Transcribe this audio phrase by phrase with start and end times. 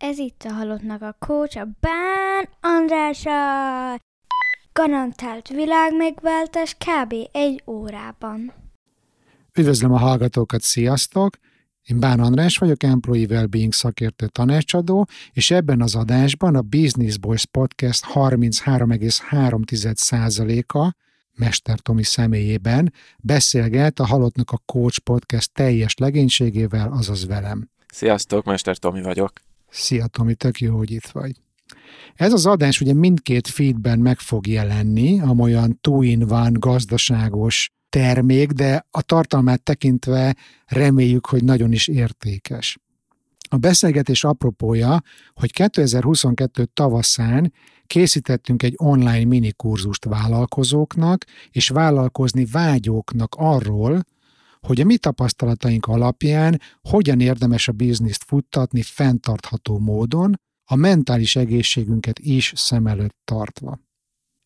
[0.00, 3.30] Ez itt a Halottnak a Coach, a Bán Andrása.
[4.72, 7.14] Garantált világmegváltás kb.
[7.32, 8.52] egy órában.
[9.58, 11.36] Üdvözlöm a hallgatókat, sziasztok!
[11.82, 17.46] Én Bán András vagyok, Employee Wellbeing szakértő tanácsadó, és ebben az adásban a Business Boys
[17.46, 20.94] Podcast 33,3%-a
[21.34, 27.68] Mester Tomi személyében beszélget a Halottnak a Coach Podcast teljes legénységével, azaz velem.
[27.88, 29.32] Sziasztok, Mester Tomi vagyok.
[29.70, 31.40] Szia Tomi, tök jó, hogy itt vagy.
[32.14, 39.02] Ez az adás ugye mindkét feedben meg fog jelenni, amolyan two-in-one gazdaságos termék, de a
[39.02, 40.36] tartalmát tekintve
[40.66, 42.78] reméljük, hogy nagyon is értékes.
[43.48, 45.02] A beszélgetés apropója,
[45.34, 47.52] hogy 2022 tavaszán
[47.86, 54.02] készítettünk egy online minikurzust vállalkozóknak és vállalkozni vágyóknak arról,
[54.66, 62.18] hogy a mi tapasztalataink alapján hogyan érdemes a bizniszt futtatni fenntartható módon, a mentális egészségünket
[62.18, 63.78] is szem előtt tartva.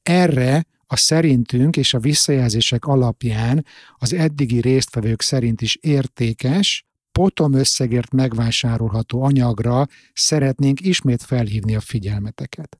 [0.02, 3.64] Erre a szerintünk és a visszajelzések alapján
[3.96, 12.78] az eddigi résztvevők szerint is értékes, potom összegért megvásárolható anyagra szeretnénk ismét felhívni a figyelmeteket.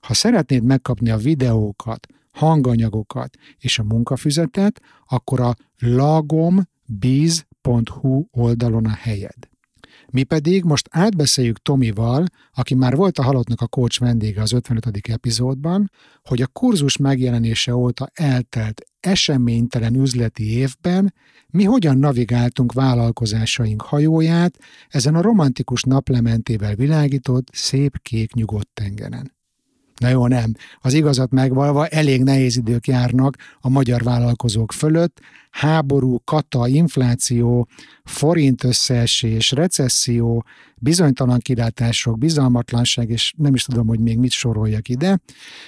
[0.00, 5.56] Ha szeretnéd megkapni a videókat, hanganyagokat és a munkafüzetet, akkor a
[6.90, 9.48] lagombiz.hu oldalon a helyed.
[10.12, 15.08] Mi pedig most átbeszéljük Tomival, aki már volt a Halottnak a coach vendége az 55.
[15.08, 15.90] epizódban,
[16.22, 21.14] hogy a kurzus megjelenése óta eltelt eseménytelen üzleti évben
[21.46, 29.38] mi hogyan navigáltunk vállalkozásaink hajóját ezen a romantikus naplementével világított, szép kék nyugodt tengeren.
[30.00, 30.52] Na jó, nem.
[30.80, 35.20] Az igazat megvalva elég nehéz idők járnak a magyar vállalkozók fölött.
[35.50, 37.68] Háború, kata, infláció,
[38.04, 40.44] forint összeesés, recesszió,
[40.76, 45.20] bizonytalan kilátások, bizalmatlanság, és nem is tudom, hogy még mit soroljak ide.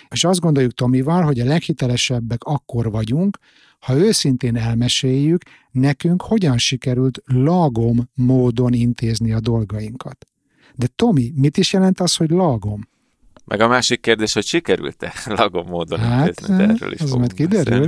[0.09, 3.39] És azt gondoljuk Tomival, hogy a leghitelesebbek akkor vagyunk,
[3.81, 10.27] ha őszintén elmeséljük, nekünk hogyan sikerült lagom módon intézni a dolgainkat.
[10.75, 12.91] De Tomi, mit is jelent az, hogy lagom?
[13.53, 17.87] Meg a másik kérdés, hogy sikerült-e lagom módon hát, de erről is az majd kiderül.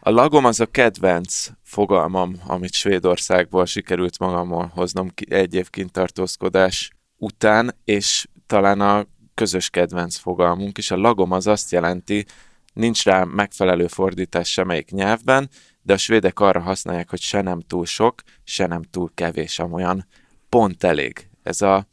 [0.00, 7.76] A lagom az a kedvenc fogalmam, amit Svédországból sikerült magammal hoznom egy év kintartózkodás után,
[7.84, 10.90] és talán a közös kedvenc fogalmunk is.
[10.90, 12.26] A lagom az azt jelenti,
[12.72, 15.50] nincs rá megfelelő fordítás semmelyik nyelvben,
[15.82, 20.06] de a svédek arra használják, hogy se nem túl sok, se nem túl kevés, amolyan
[20.48, 21.28] pont elég.
[21.42, 21.86] Ez a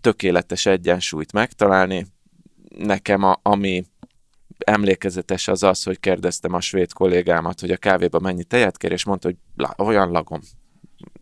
[0.00, 2.12] tökéletes egyensúlyt megtalálni,
[2.76, 3.84] nekem a, ami
[4.58, 9.04] emlékezetes az az, hogy kérdeztem a svéd kollégámat, hogy a kávéba mennyi tejet kér, és
[9.04, 10.40] mondta, hogy la, olyan lagom.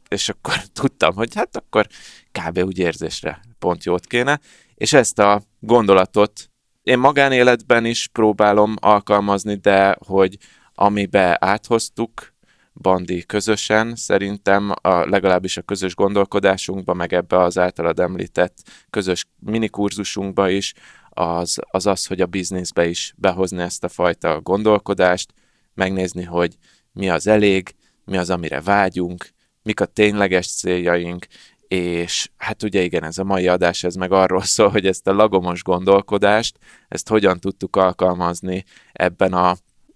[0.09, 1.87] És akkor tudtam, hogy hát akkor
[2.33, 2.59] kb.
[2.59, 4.41] úgy érzésre pont jót kéne.
[4.75, 6.51] És ezt a gondolatot
[6.83, 10.37] én magánéletben is próbálom alkalmazni, de hogy
[10.75, 12.33] amibe áthoztuk,
[12.75, 18.57] Bandi közösen, szerintem a, legalábbis a közös gondolkodásunkba, meg ebbe az általad említett
[18.91, 20.75] közös minikurzusunkba is,
[21.15, 25.33] az, az az, hogy a bizniszbe is behozni ezt a fajta gondolkodást,
[25.75, 26.57] megnézni, hogy
[26.93, 27.75] mi az elég,
[28.05, 29.29] mi az, amire vágyunk,
[29.63, 31.27] mik a tényleges céljaink,
[31.69, 35.13] és hát ugye igen, ez a mai adás, ez meg arról szól, hogy ezt a
[35.13, 36.59] lagomos gondolkodást,
[36.89, 39.51] ezt hogyan tudtuk alkalmazni ebben a,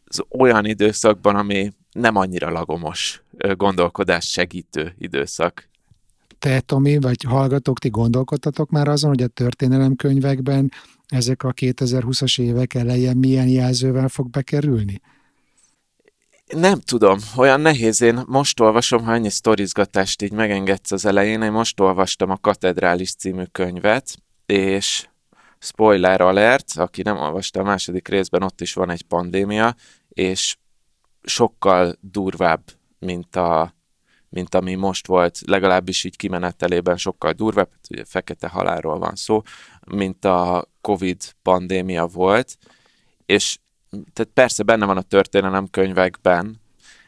[0.05, 3.23] az olyan időszakban, ami nem annyira lagomos
[3.57, 5.69] gondolkodás segítő időszak.
[6.39, 10.71] Te, Tomi, vagy hallgatók, ti gondolkodtatok már azon, hogy a történelemkönyvekben
[11.07, 15.01] ezek a 2020-as évek elején milyen jelzővel fog bekerülni?
[16.47, 18.01] Nem tudom, olyan nehéz.
[18.01, 23.15] Én most olvasom, ha ennyi sztorizgatást így megengedsz az elején, én most olvastam a Katedrális
[23.15, 25.09] című könyvet, és
[25.59, 29.75] spoiler alert, aki nem olvasta a második részben, ott is van egy pandémia,
[30.09, 30.57] és
[31.23, 32.63] sokkal durvább,
[32.99, 33.75] mint a
[34.29, 39.43] mint ami most volt, legalábbis így kimenetelében sokkal durvább, hát ugye fekete halálról van szó,
[39.87, 42.59] mint a Covid pandémia volt,
[43.27, 43.59] és
[43.91, 46.61] tehát persze benne van a történelem könyvekben,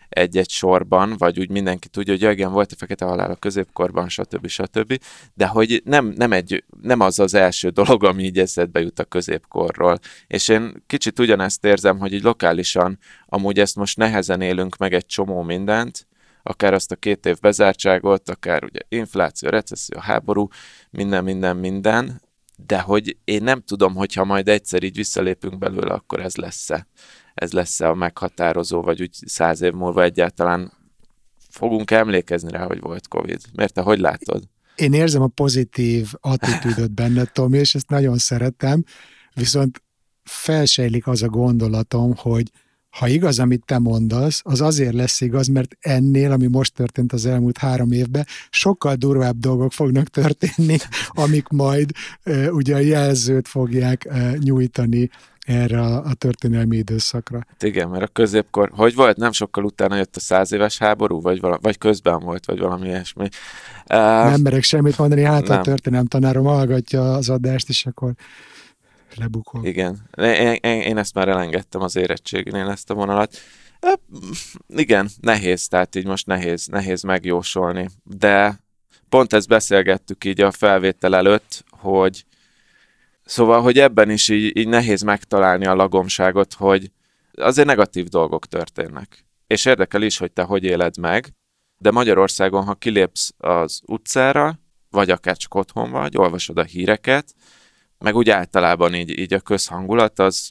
[0.08, 4.46] egy-egy sorban, vagy úgy mindenki tudja, hogy igen, volt a fekete halál a középkorban, stb.
[4.46, 4.98] stb.
[5.34, 9.04] De hogy nem, nem, egy, nem az az első dolog, ami így eszedbe jut a
[9.04, 9.98] középkorról.
[10.26, 15.06] És én kicsit ugyanezt érzem, hogy így lokálisan amúgy ezt most nehezen élünk meg egy
[15.06, 16.06] csomó mindent,
[16.42, 20.48] akár azt a két év bezártságot, akár ugye infláció, recesszió, háború,
[20.90, 22.20] minden, minden, minden,
[22.66, 26.86] de hogy én nem tudom, hogyha majd egyszer így visszalépünk belőle, akkor ez lesz-e,
[27.34, 30.72] ez lesz-e a meghatározó, vagy úgy száz év múlva egyáltalán
[31.50, 33.40] fogunk emlékezni rá, hogy volt Covid.
[33.52, 34.42] Miért te hogy látod?
[34.80, 38.84] én érzem a pozitív attitűdöt benned, Tomi, és ezt nagyon szeretem,
[39.34, 39.82] viszont
[40.22, 42.50] felsejlik az a gondolatom, hogy
[42.98, 47.26] ha igaz, amit te mondasz, az azért lesz igaz, mert ennél, ami most történt az
[47.26, 50.76] elmúlt három évben, sokkal durvább dolgok fognak történni,
[51.08, 51.90] amik majd
[52.22, 55.10] e, ugye a jelzőt fogják e, nyújtani
[55.46, 57.46] erre a, a történelmi időszakra.
[57.60, 61.40] Igen, mert a középkor, hogy volt, nem sokkal utána jött a száz éves háború, vagy,
[61.40, 63.28] vala, vagy közben volt, vagy valami ilyesmi.
[63.90, 63.98] Uh,
[64.30, 65.58] nem merek semmit mondani, hát nem.
[65.58, 68.12] a történelem tanárom hallgatja az adást, és akkor
[69.18, 69.64] lebukol.
[69.64, 73.36] Igen, én, én, én ezt már elengedtem az érettségnél, ezt a vonalat.
[74.66, 78.60] Igen, nehéz, tehát így most nehéz, nehéz megjósolni, de
[79.08, 82.26] pont ezt beszélgettük így a felvétel előtt, hogy
[83.28, 86.90] Szóval, hogy ebben is így, így nehéz megtalálni a lagomságot, hogy
[87.34, 89.26] azért negatív dolgok történnek.
[89.46, 91.34] És érdekel is, hogy te hogy éled meg,
[91.78, 94.58] de Magyarországon, ha kilépsz az utcára,
[94.90, 97.34] vagy akár csak otthon vagy, olvasod a híreket,
[97.98, 100.50] meg úgy általában így, így a közhangulat, az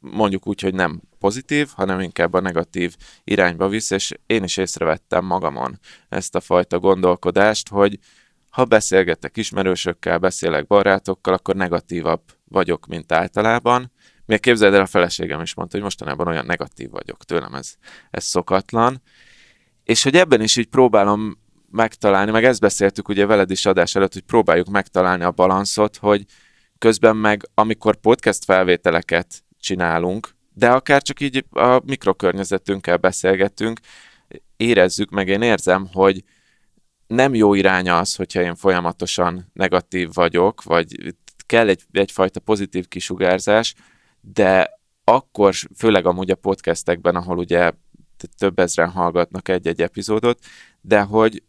[0.00, 5.24] mondjuk úgy, hogy nem pozitív, hanem inkább a negatív irányba visz, és én is észrevettem
[5.24, 5.78] magamon
[6.08, 7.98] ezt a fajta gondolkodást, hogy
[8.50, 13.92] ha beszélgetek ismerősökkel, beszélek barátokkal, akkor negatívabb vagyok, mint általában.
[14.26, 17.74] Még képzeld el, a feleségem is mondta, hogy mostanában olyan negatív vagyok tőlem, ez,
[18.10, 19.02] ez szokatlan.
[19.84, 21.38] És hogy ebben is így próbálom
[21.70, 26.24] megtalálni, meg ezt beszéltük ugye veled is adás előtt, hogy próbáljuk megtalálni a balanszot, hogy
[26.82, 33.80] közben meg, amikor podcast felvételeket csinálunk, de akár csak így a mikrokörnyezetünkkel beszélgetünk,
[34.56, 36.24] érezzük, meg én érzem, hogy
[37.06, 41.14] nem jó irány az, hogyha én folyamatosan negatív vagyok, vagy
[41.46, 43.74] kell egy, egyfajta pozitív kisugárzás,
[44.20, 47.72] de akkor, főleg amúgy a podcastekben, ahol ugye
[48.38, 50.38] több ezren hallgatnak egy-egy epizódot,
[50.80, 51.42] de hogy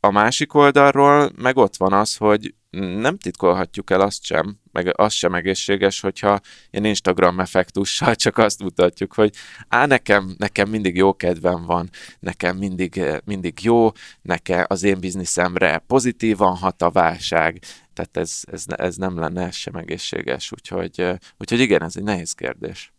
[0.00, 2.54] a másik oldalról meg ott van az, hogy
[3.00, 6.40] nem titkolhatjuk el azt sem, meg az sem egészséges, hogyha
[6.70, 9.34] ilyen Instagram effektussal csak azt mutatjuk, hogy
[9.68, 11.90] á, nekem, nekem mindig jó kedvem van,
[12.20, 13.90] nekem mindig, mindig jó,
[14.22, 17.58] nekem az én bizniszemre pozitívan hat a válság,
[17.92, 21.06] tehát ez, ez, ez nem lenne ez sem egészséges, úgyhogy,
[21.38, 22.92] úgyhogy igen, ez egy nehéz kérdés.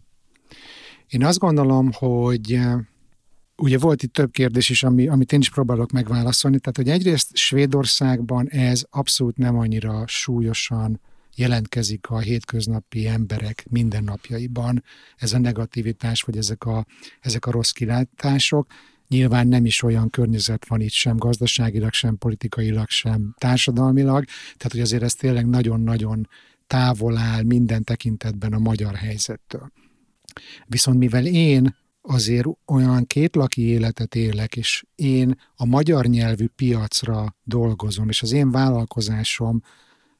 [1.08, 2.60] Én azt gondolom, hogy
[3.60, 6.60] ugye volt itt több kérdés is, ami, amit én is próbálok megválaszolni.
[6.60, 11.00] Tehát, hogy egyrészt Svédországban ez abszolút nem annyira súlyosan
[11.36, 14.84] jelentkezik a hétköznapi emberek mindennapjaiban,
[15.18, 16.86] ez a negativitás, vagy ezek a,
[17.20, 18.68] ezek a rossz kilátások.
[19.08, 24.82] Nyilván nem is olyan környezet van itt sem gazdaságilag, sem politikailag, sem társadalmilag, tehát hogy
[24.82, 26.28] azért ez tényleg nagyon-nagyon
[26.68, 29.72] távol áll minden tekintetben a magyar helyzettől.
[30.66, 38.10] Viszont mivel én azért olyan kétlaki életet élek, és én a magyar nyelvű piacra dolgozom,
[38.10, 39.62] és az én vállalkozásom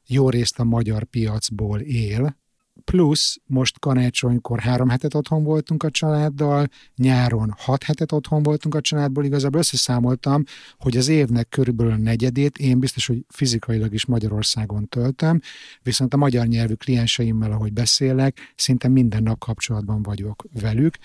[0.06, 2.38] jó részt a magyar piacból él,
[2.84, 8.80] plusz most karácsonykor három hetet otthon voltunk a családdal, nyáron hat hetet otthon voltunk a
[8.80, 10.42] családból, igazából összeszámoltam,
[10.78, 15.40] hogy az évnek körülbelül a negyedét én biztos, hogy fizikailag is Magyarországon töltöm,
[15.82, 20.96] viszont a magyar nyelvű klienseimmel, ahogy beszélek, szinte minden nap kapcsolatban vagyok velük,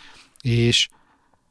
[0.46, 0.90] és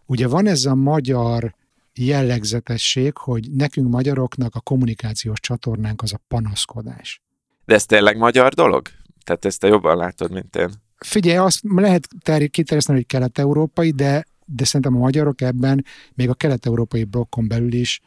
[0.06, 1.54] ugye van ez a magyar
[1.94, 7.22] jellegzetesség, hogy nekünk magyaroknak a kommunikációs csatornánk az a panaszkodás.
[7.64, 8.88] De ez tényleg magyar dolog?
[9.24, 10.70] Tehát ezt te jobban látod, mint én.
[10.96, 12.08] Figyelj, azt lehet
[12.50, 15.84] kiterjeszteni, hogy kelet-európai, de, de szerintem a magyarok ebben,
[16.14, 18.00] még a kelet-európai blokkon belül is,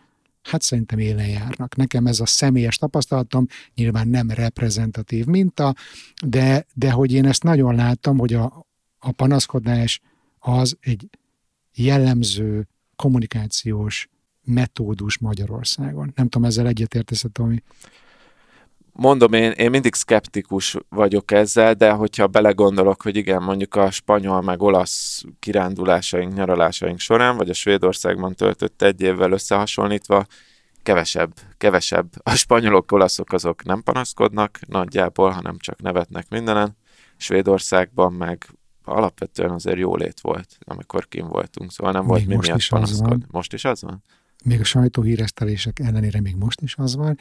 [0.44, 1.75] hát szerintem élen járnak.
[1.75, 5.74] Nekem ez a személyes tapasztalatom, nyilván nem reprezentatív minta,
[6.25, 8.65] de, de hogy én ezt nagyon láttam, hogy a,
[9.00, 10.01] a panaszkodás
[10.39, 11.10] az egy
[11.74, 14.10] jellemző kommunikációs
[14.44, 16.12] metódus Magyarországon.
[16.15, 17.63] Nem tudom, ezzel egyetértesz, Tomi?
[18.91, 24.41] Mondom, én, én mindig szkeptikus vagyok ezzel, de hogyha belegondolok, hogy igen, mondjuk a spanyol
[24.41, 30.25] meg olasz kirándulásaink, nyaralásaink során, vagy a Svédországban töltött egy évvel összehasonlítva,
[30.84, 32.08] kevesebb, kevesebb.
[32.24, 36.77] A spanyolok, olaszok azok nem panaszkodnak nagyjából, hanem csak nevetnek mindenen.
[37.17, 38.48] Svédországban meg
[38.88, 43.25] alapvetően azért jólét volt, amikor kim voltunk, szóval nem volt még mi miatt panaszkod.
[43.32, 44.03] Most is az van?
[44.44, 47.17] Még a sajtóhíresztelések ellenére még most is az van.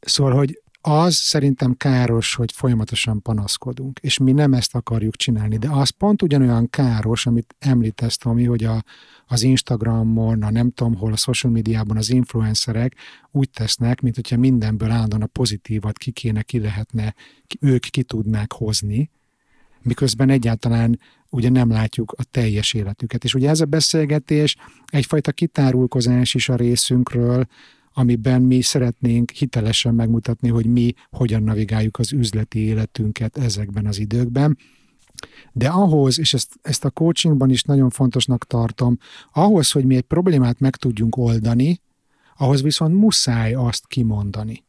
[0.00, 5.68] Szóval, hogy az szerintem káros, hogy folyamatosan panaszkodunk, és mi nem ezt akarjuk csinálni, de
[5.70, 8.84] az pont ugyanolyan káros, amit említesz, Tomi, hogy a,
[9.26, 12.94] az Instagramon, a nem tudom hol, a social médiában az influencerek
[13.30, 17.14] úgy tesznek, mint hogyha mindenből állandóan a pozitívat ki kéne, ki lehetne,
[17.60, 19.10] ők ki tudnák hozni,
[19.86, 20.98] miközben egyáltalán
[21.30, 23.24] ugye nem látjuk a teljes életüket.
[23.24, 27.46] És ugye ez a beszélgetés egyfajta kitárulkozás is a részünkről,
[27.92, 34.58] amiben mi szeretnénk hitelesen megmutatni, hogy mi hogyan navigáljuk az üzleti életünket ezekben az időkben.
[35.52, 38.98] De ahhoz, és ezt, ezt a coachingban is nagyon fontosnak tartom,
[39.32, 41.80] ahhoz, hogy mi egy problémát meg tudjunk oldani,
[42.36, 44.64] ahhoz viszont muszáj azt kimondani.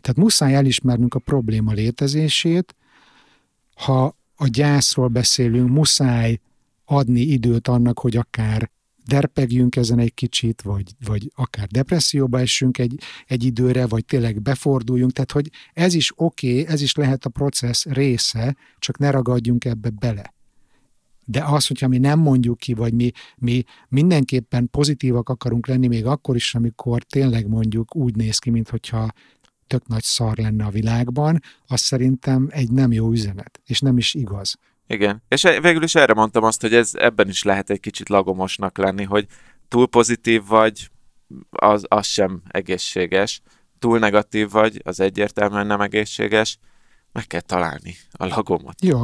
[0.00, 2.74] Tehát muszáj elismernünk a probléma létezését,
[3.74, 6.40] ha a gyászról beszélünk, muszáj
[6.84, 8.70] adni időt annak, hogy akár
[9.06, 15.12] derpegjünk ezen egy kicsit, vagy, vagy akár depresszióba essünk egy, egy időre, vagy tényleg beforduljunk,
[15.12, 19.64] tehát hogy ez is oké, okay, ez is lehet a processz része, csak ne ragadjunk
[19.64, 20.34] ebbe bele.
[21.26, 26.06] De az, hogyha mi nem mondjuk ki, vagy mi, mi mindenképpen pozitívak akarunk lenni, még
[26.06, 29.12] akkor is, amikor tényleg mondjuk úgy néz ki, mintha
[29.66, 34.14] tök nagy szar lenne a világban, az szerintem egy nem jó üzenet, és nem is
[34.14, 34.56] igaz.
[34.86, 38.08] Igen, és e- végül is erre mondtam azt, hogy ez ebben is lehet egy kicsit
[38.08, 39.26] lagomosnak lenni, hogy
[39.68, 40.90] túl pozitív vagy,
[41.50, 43.40] az, az sem egészséges,
[43.78, 46.58] túl negatív vagy, az egyértelműen nem egészséges,
[47.12, 48.84] meg kell találni a lagomot.
[48.84, 49.02] Jó.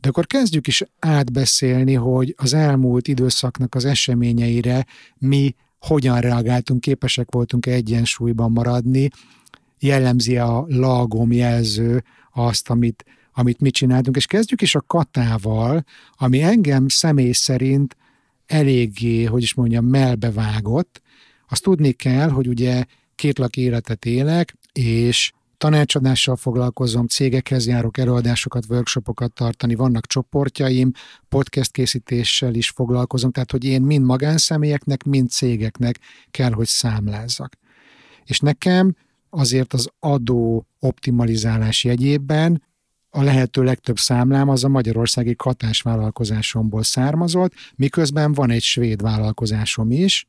[0.00, 4.86] De akkor kezdjük is átbeszélni, hogy az elmúlt időszaknak az eseményeire
[5.18, 9.08] mi hogyan reagáltunk, képesek voltunk egyensúlyban maradni,
[9.78, 13.04] jellemzi a lagom jelző azt, amit
[13.38, 15.84] amit mi csináltunk, és kezdjük is a katával,
[16.16, 17.96] ami engem személy szerint
[18.46, 21.02] eléggé, hogy is mondjam, melbevágott.
[21.48, 28.64] Azt tudni kell, hogy ugye két lak életet élek, és tanácsadással foglalkozom, cégekhez járok, előadásokat,
[28.68, 30.90] workshopokat tartani, vannak csoportjaim,
[31.28, 35.98] podcast készítéssel is foglalkozom, tehát hogy én mind magánszemélyeknek, mind cégeknek
[36.30, 37.56] kell, hogy számlázzak.
[38.24, 38.96] És nekem
[39.30, 42.62] azért az adó optimalizálás jegyében
[43.10, 50.26] a lehető legtöbb számlám az a magyarországi katásvállalkozásomból származott, miközben van egy svéd vállalkozásom is,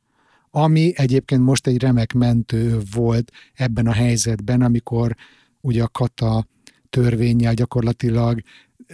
[0.50, 5.16] ami egyébként most egy remek mentő volt ebben a helyzetben, amikor
[5.60, 6.46] ugye a kata
[6.90, 8.40] törvényel gyakorlatilag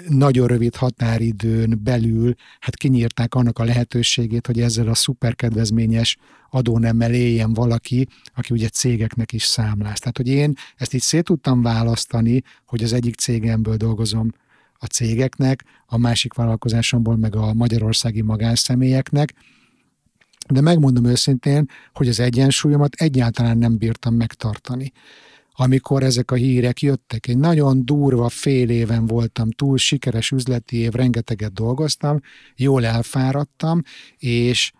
[0.08, 6.16] nagyon rövid határidőn belül hát kinyírták annak a lehetőségét, hogy ezzel a szuperkedvezményes
[6.50, 9.98] adónemmel éljen valaki, aki ugye cégeknek is számláz.
[9.98, 14.32] Tehát, hogy én ezt így szét tudtam választani, hogy az egyik cégemből dolgozom
[14.72, 19.34] a cégeknek, a másik vállalkozásomból meg a magyarországi magánszemélyeknek,
[20.48, 24.92] de megmondom őszintén, hogy az egyensúlyomat egyáltalán nem bírtam megtartani
[25.56, 27.26] amikor ezek a hírek jöttek.
[27.26, 32.20] Egy nagyon durva fél éven voltam túl, sikeres üzleti év, rengeteget dolgoztam,
[32.56, 33.82] jól elfáradtam,
[34.16, 34.72] és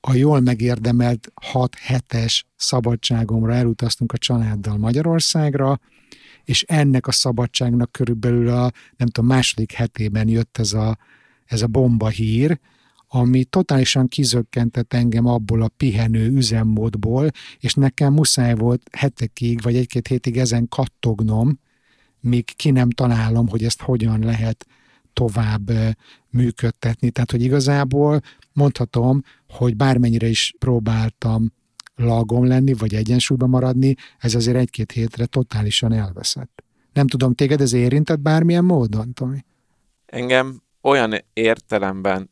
[0.00, 5.80] a jól megérdemelt 6 hetes szabadságomra elutaztunk a családdal Magyarországra,
[6.44, 10.98] és ennek a szabadságnak körülbelül a, nem tudom, második hetében jött ez a,
[11.44, 12.58] ez a bomba hír,
[13.08, 20.08] ami totálisan kizökkentett engem abból a pihenő üzemmódból, és nekem muszáj volt hetekig, vagy egy-két
[20.08, 21.58] hétig ezen kattognom,
[22.20, 24.66] míg ki nem találom, hogy ezt hogyan lehet
[25.12, 25.70] tovább
[26.30, 27.10] működtetni.
[27.10, 28.20] Tehát, hogy igazából
[28.52, 31.52] mondhatom, hogy bármennyire is próbáltam
[31.94, 36.64] lagom lenni, vagy egyensúlyban maradni, ez azért egy-két hétre totálisan elveszett.
[36.92, 39.44] Nem tudom, téged ez érintett bármilyen módon, Tomi?
[40.06, 42.30] Engem olyan értelemben,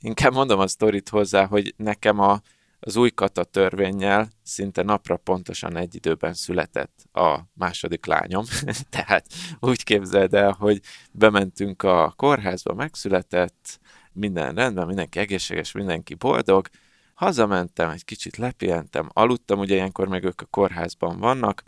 [0.00, 2.40] inkább mondom a sztorit hozzá, hogy nekem a,
[2.80, 8.44] az új kata törvényel szinte napra pontosan egy időben született a második lányom.
[8.90, 9.26] Tehát
[9.60, 10.80] úgy képzeld el, hogy
[11.12, 13.80] bementünk a kórházba, megszületett,
[14.12, 16.68] minden rendben, mindenki egészséges, mindenki boldog,
[17.14, 21.62] hazamentem, egy kicsit lepihentem, aludtam, ugye ilyenkor meg ők a kórházban vannak,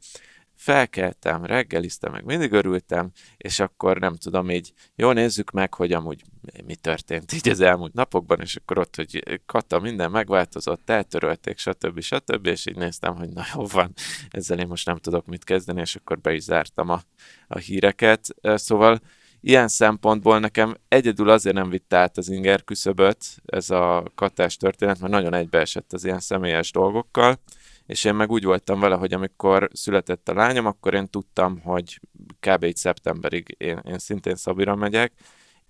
[0.54, 6.22] felkeltem, reggeliztem, meg mindig örültem, és akkor nem tudom, így jó, nézzük meg, hogy amúgy
[6.66, 12.00] mi történt így az elmúlt napokban, és akkor ott, hogy Kata, minden megváltozott, eltörölték, stb.
[12.00, 12.46] stb.
[12.46, 13.92] És így néztem, hogy na jó van,
[14.30, 17.02] ezzel én most nem tudok mit kezdeni, és akkor be is zártam a,
[17.48, 18.26] a híreket.
[18.42, 19.00] Szóval
[19.40, 25.00] ilyen szempontból nekem egyedül azért nem vitt át az inger küszöböt ez a katás történet,
[25.00, 27.38] mert nagyon egybeesett az ilyen személyes dolgokkal,
[27.86, 32.00] és én meg úgy voltam vele, hogy amikor született a lányom, akkor én tudtam, hogy
[32.40, 32.64] kb.
[32.64, 35.12] egy szeptemberig én, én szintén Szabira megyek,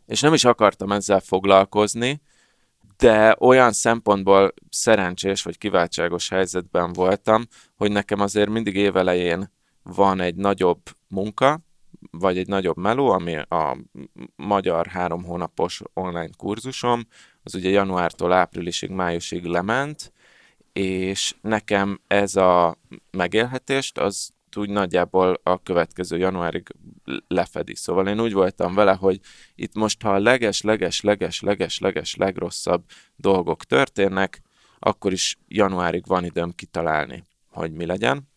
[0.07, 2.21] és nem is akartam ezzel foglalkozni,
[2.97, 9.53] de olyan szempontból szerencsés vagy kiváltságos helyzetben voltam, hogy nekem azért mindig évelején
[9.83, 11.61] van egy nagyobb munka,
[12.11, 13.77] vagy egy nagyobb meló, ami a
[14.37, 17.07] magyar három hónapos online kurzusom,
[17.43, 20.13] az ugye januártól áprilisig, májusig lement,
[20.75, 22.77] és nekem ez a
[23.11, 26.69] megélhetést az úgy nagyjából a következő januárig
[27.29, 27.75] lefedi.
[27.75, 29.21] Szóval én úgy voltam vele, hogy
[29.55, 32.85] itt most, ha a leges, leges, leges, leges, leges, legrosszabb
[33.17, 34.43] dolgok történnek,
[34.79, 38.29] akkor is januárig van időm kitalálni, hogy mi legyen.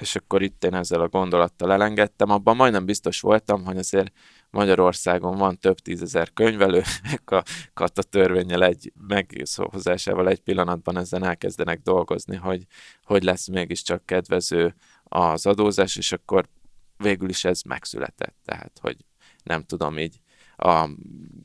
[0.00, 2.30] És akkor itt én ezzel a gondolattal elengedtem.
[2.30, 4.12] Abban majdnem biztos voltam, hogy azért
[4.50, 6.82] Magyarországon van több tízezer könyvelő,
[7.24, 7.42] a
[7.74, 12.66] kata törvényel egy meghozásával egy pillanatban ezen elkezdenek dolgozni, hogy,
[13.02, 14.74] hogy lesz mégiscsak kedvező
[15.04, 16.48] az adózás, és akkor
[16.96, 18.36] végül is ez megszületett.
[18.44, 18.96] Tehát, hogy
[19.42, 20.20] nem tudom így
[20.56, 20.88] a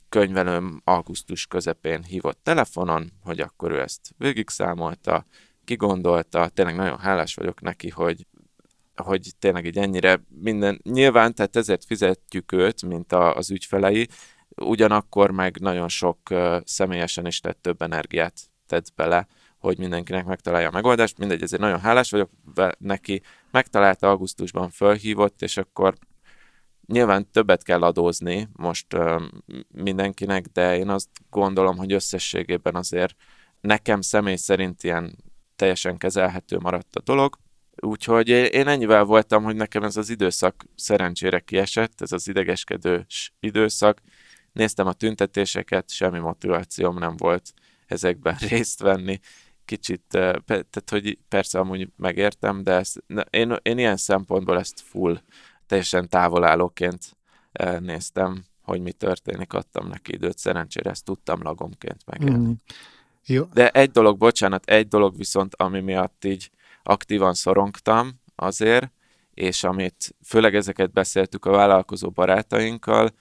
[0.10, 5.25] könyvelőm augusztus közepén hívott telefonon, hogy akkor ő ezt végig számolta,
[5.63, 8.27] kigondolta, tényleg nagyon hálás vagyok neki, hogy
[9.01, 14.08] hogy tényleg így ennyire minden, nyilván, tehát ezért fizetjük őt, mint a, az ügyfelei,
[14.55, 16.17] ugyanakkor meg nagyon sok
[16.63, 18.34] személyesen is tett több energiát
[18.67, 19.27] tett bele,
[19.58, 21.17] hogy mindenkinek megtalálja a megoldást.
[21.17, 22.29] Mindegy, ezért nagyon hálás vagyok
[22.77, 23.22] neki.
[23.51, 25.96] Megtalálta augusztusban, fölhívott, és akkor
[26.86, 29.22] nyilván többet kell adózni most uh,
[29.67, 33.15] mindenkinek, de én azt gondolom, hogy összességében azért
[33.62, 35.15] nekem személy szerint ilyen
[35.55, 37.38] teljesen kezelhető maradt a dolog.
[37.81, 44.01] Úgyhogy én ennyivel voltam, hogy nekem ez az időszak szerencsére kiesett, ez az idegeskedős időszak.
[44.51, 47.53] Néztem a tüntetéseket, semmi motivációm nem volt
[47.88, 49.19] ezekben részt venni.
[49.65, 55.21] Kicsit, tehát hogy persze amúgy megértem, de ezt, én, én ilyen szempontból ezt full,
[55.65, 57.17] teljesen távolállóként
[57.79, 62.47] néztem, hogy mi történik, adtam neki időt, szerencsére ezt tudtam lagomként megélni.
[62.47, 62.51] Mm.
[63.25, 63.43] Jó.
[63.43, 66.51] De egy dolog, bocsánat, egy dolog viszont, ami miatt így
[66.91, 68.91] aktívan szorongtam azért,
[69.33, 73.13] és amit főleg ezeket beszéltük a vállalkozó barátainkkal,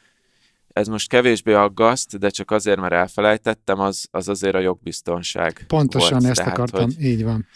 [0.72, 6.18] ez most kevésbé aggaszt, de csak azért, mert elfelejtettem, az, az azért a jogbiztonság Pontosan
[6.18, 6.24] volt.
[6.30, 7.46] ezt tehát, akartam, hogy, így van.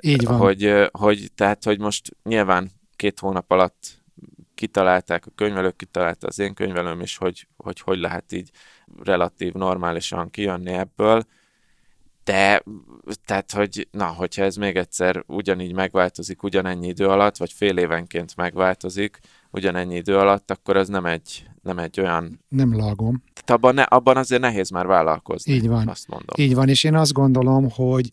[0.00, 0.36] Így van.
[0.36, 4.02] Hogy, hogy, tehát, hogy most nyilván két hónap alatt
[4.54, 8.50] kitalálták, a könyvelők kitalálta az én könyvelőm is, hogy, hogy hogy lehet így
[9.02, 11.24] relatív normálisan kijönni ebből,
[12.28, 12.62] de,
[13.24, 18.36] tehát, hogy na, hogyha ez még egyszer ugyanígy megváltozik ugyanennyi idő alatt, vagy fél évenként
[18.36, 19.18] megváltozik
[19.50, 22.44] ugyanennyi idő alatt, akkor az nem egy, nem egy olyan...
[22.48, 23.22] Nem lagom.
[23.34, 25.52] Tehát abban, ne, abban azért nehéz már vállalkozni.
[25.52, 25.88] Így van.
[25.88, 26.34] Azt mondom.
[26.36, 28.12] Így van, és én azt gondolom, hogy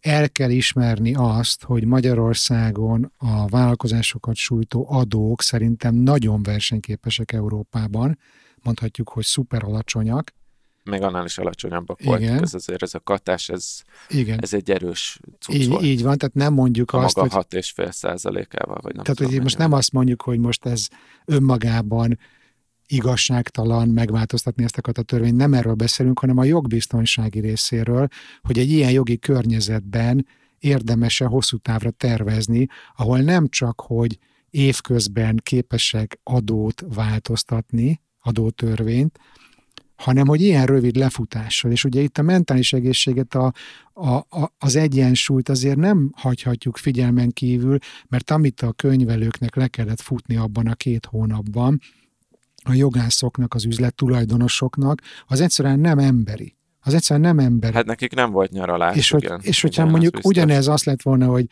[0.00, 8.18] el kell ismerni azt, hogy Magyarországon a vállalkozásokat sújtó adók szerintem nagyon versenyképesek Európában,
[8.62, 10.32] mondhatjuk, hogy szuper alacsonyak,
[10.90, 12.18] még annál is alacsonyabbak Igen.
[12.18, 12.42] voltak.
[12.42, 14.38] Ez azért ez a katás, ez, Igen.
[14.42, 15.82] ez egy erős cucc így, volt.
[15.82, 17.46] így van, tehát nem mondjuk a azt, maga hogy...
[17.50, 20.88] 6,5 százalékával, vagy nem Tehát, tudom, hogy most nem azt mondjuk, hogy most ez
[21.24, 22.18] önmagában
[22.86, 25.36] igazságtalan megváltoztatni ezt a törvényt.
[25.36, 28.08] Nem erről beszélünk, hanem a jogbiztonsági részéről,
[28.40, 30.26] hogy egy ilyen jogi környezetben
[30.58, 34.18] érdemes-e hosszú távra tervezni, ahol nem csak, hogy
[34.50, 39.18] évközben képesek adót változtatni, adótörvényt,
[39.96, 41.70] hanem hogy ilyen rövid lefutással.
[41.70, 43.52] És ugye itt a mentális egészséget, a,
[43.92, 47.78] a, a, az egyensúlyt azért nem hagyhatjuk figyelmen kívül,
[48.08, 51.80] mert amit a könyvelőknek le kellett futni abban a két hónapban,
[52.64, 56.54] a jogászoknak, az üzlettulajdonosoknak, az egyszerűen nem emberi.
[56.80, 57.74] Az egyszerűen nem emberi.
[57.74, 58.96] Hát nekik nem volt nyaralás.
[58.96, 61.46] És, igen, hogy, és hogyha igen, mondjuk ugyanez azt lett volna, hogy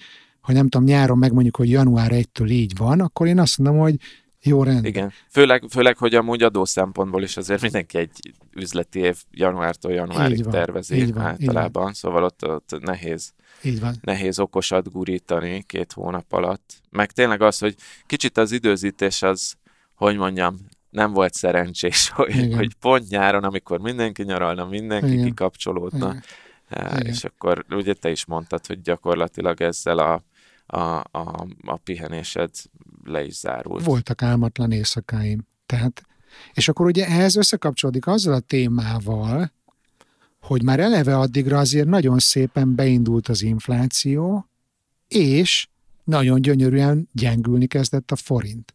[0.45, 3.97] hogy nem tudom, nyáron megmondjuk, hogy január 1-től így van, akkor én azt mondom, hogy
[4.45, 4.85] jó rend.
[4.85, 5.13] Igen.
[5.31, 10.43] Főleg, főleg, hogy amúgy adó szempontból is azért mindenki egy üzleti év januártól januárig így
[10.43, 11.93] van, tervezi így van, általában, így van.
[11.93, 13.95] szóval ott, ott nehéz, így van.
[14.01, 16.75] nehéz okosat gurítani két hónap alatt.
[16.91, 17.75] Meg tényleg az, hogy
[18.07, 19.55] kicsit az időzítés az,
[19.95, 25.25] hogy mondjam, nem volt szerencsés, hogy, hogy pont nyáron, amikor mindenki nyaralna, mindenki Igen.
[25.25, 26.23] kikapcsolódna, Igen.
[26.69, 27.33] Eh, és Igen.
[27.35, 30.23] akkor ugye te is mondtad, hogy gyakorlatilag ezzel a
[30.66, 30.79] a,
[31.11, 32.50] a, a pihenésed
[33.05, 33.85] le is zárult.
[33.85, 35.46] Voltak álmatlan éjszakáim.
[35.66, 36.03] Tehát,
[36.53, 39.53] és akkor ugye ehhez összekapcsolódik azzal a témával,
[40.40, 44.48] hogy már eleve addigra azért nagyon szépen beindult az infláció,
[45.09, 45.68] és
[46.05, 48.74] nagyon gyönyörűen gyengülni kezdett a forint.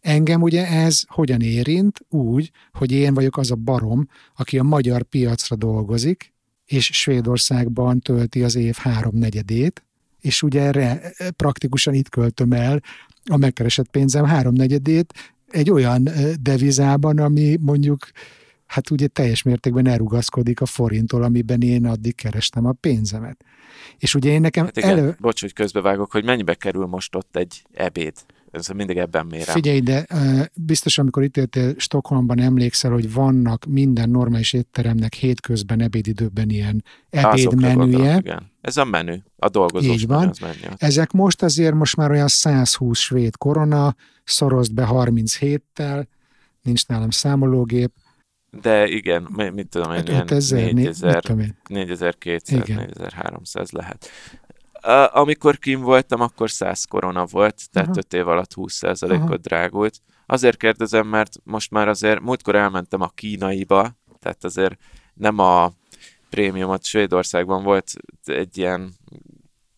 [0.00, 2.00] Engem ugye ez hogyan érint?
[2.08, 6.32] Úgy, hogy én vagyok az a barom, aki a magyar piacra dolgozik,
[6.64, 9.84] és Svédországban tölti az év háromnegyedét,
[10.20, 12.82] és ugye erre e, praktikusan itt költöm el
[13.30, 18.10] a megkeresett pénzem háromnegyedét egy olyan e, devizában, ami mondjuk
[18.66, 23.44] hát ugye teljes mértékben elrugaszkodik a forinttól, amiben én addig kerestem a pénzemet.
[23.98, 24.64] És ugye én nekem...
[24.64, 25.16] Hát igen, elő...
[25.20, 28.14] bocs, hogy közbevágok, hogy mennyibe kerül most ott egy ebéd?
[28.50, 29.54] Ez mindig ebben mérem.
[29.54, 30.06] Figyelj, de
[30.54, 38.22] biztos, amikor itt éltél Stockholmban, emlékszel, hogy vannak minden normális étteremnek hétközben ebédidőben ilyen ebédmenüje.
[38.60, 40.32] Ez a menü, a dolgozós Így van.
[40.40, 40.74] Menü, menü.
[40.76, 46.06] Ezek most azért most már olyan 120 svéd korona, szorozd be 37-tel,
[46.62, 47.92] nincs nálam számológép.
[48.62, 49.22] De igen,
[49.54, 54.08] mit tudom én, 5000, 4000, 4200, 4300 lehet
[55.12, 57.98] amikor kim voltam, akkor 100 korona volt, tehát Aha.
[57.98, 58.66] 5 év alatt Aha.
[58.68, 59.98] 20%-ot drágult.
[60.26, 64.76] Azért kérdezem, mert most már azért múltkor elmentem a kínaiba, tehát azért
[65.14, 65.72] nem a
[66.30, 67.92] prémiumot Svédországban volt
[68.24, 68.92] egy ilyen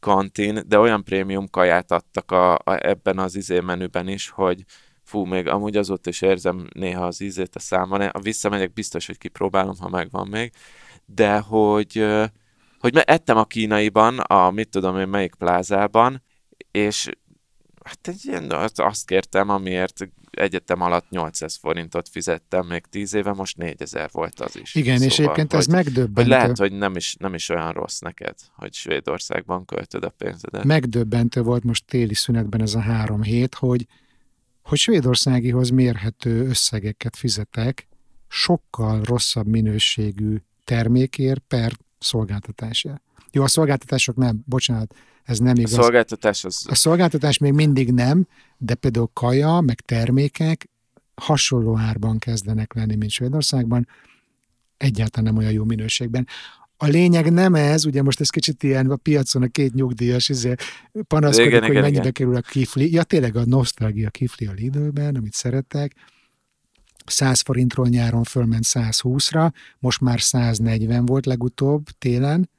[0.01, 4.65] kantin, de olyan prémium kaját adtak a, a, ebben az izé menüben is, hogy
[5.03, 9.75] fú, még amúgy azóta is érzem néha az ízét a számon, visszamegyek, biztos, hogy kipróbálom,
[9.81, 10.53] ha megvan még,
[11.05, 12.07] de hogy,
[12.83, 16.23] hogy ettem a kínaiban, a mit tudom én melyik plázában,
[16.71, 17.09] és
[17.85, 23.57] hát egy ilyen, azt- kértem, amiért egyetem alatt 800 forintot fizettem még 10 éve, most
[23.57, 24.75] 4000 volt az is.
[24.75, 26.21] Igen, és egyébként ez megdöbbentő.
[26.21, 30.64] hogy lehet, hogy nem is, nem is olyan rossz neked, hogy Svédországban költöd a pénzedet.
[30.64, 33.87] megdöbbentő volt most téli szünetben ez a három hét, hogy,
[34.62, 37.88] hogy svédországihoz mérhető összegeket fizetek
[38.29, 43.03] sokkal rosszabb minőségű termékért per szolgáltatásért.
[43.31, 45.73] Jó, a szolgáltatások nem, bocsánat, ez nem A igaz.
[45.73, 48.27] szolgáltatás az A szolgáltatás még mindig nem,
[48.59, 50.69] de például kaja, meg termékek
[51.15, 53.88] hasonló árban kezdenek lenni, mint Svédországban,
[54.77, 56.27] egyáltalán nem olyan jó minőségben.
[56.77, 60.55] A lényeg nem ez, ugye most ez kicsit ilyen a piacon a két nyugdíjas izé,
[61.07, 62.12] panaszkodik, Igen, hogy igen, mennyibe igen.
[62.12, 62.93] kerül a kifli.
[62.93, 65.95] Ja, tényleg a nosztalgia kifli a Lidlben, amit szeretek.
[67.07, 72.51] 100 forintról nyáron fölment 120-ra, most már 140 volt legutóbb télen,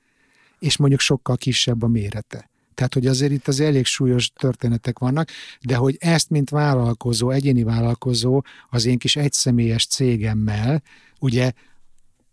[0.59, 2.49] és mondjuk sokkal kisebb a mérete.
[2.73, 5.29] Tehát, hogy azért itt az elég súlyos történetek vannak,
[5.61, 10.83] de hogy ezt, mint vállalkozó, egyéni vállalkozó, az én kis egyszemélyes cégemmel,
[11.19, 11.51] ugye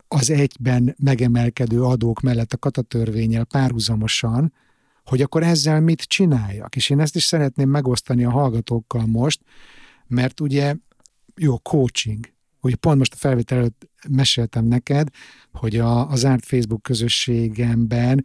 [0.09, 4.53] az egyben megemelkedő adók mellett a katatörvényel párhuzamosan,
[5.05, 6.77] hogy akkor ezzel mit csináljak.
[6.77, 9.41] És én ezt is szeretném megosztani a hallgatókkal most,
[10.07, 10.75] mert ugye
[11.37, 12.33] jó, coaching.
[12.61, 15.09] Ugye pont most a felvétel előtt meséltem neked,
[15.53, 18.25] hogy a, az árt Facebook közösségemben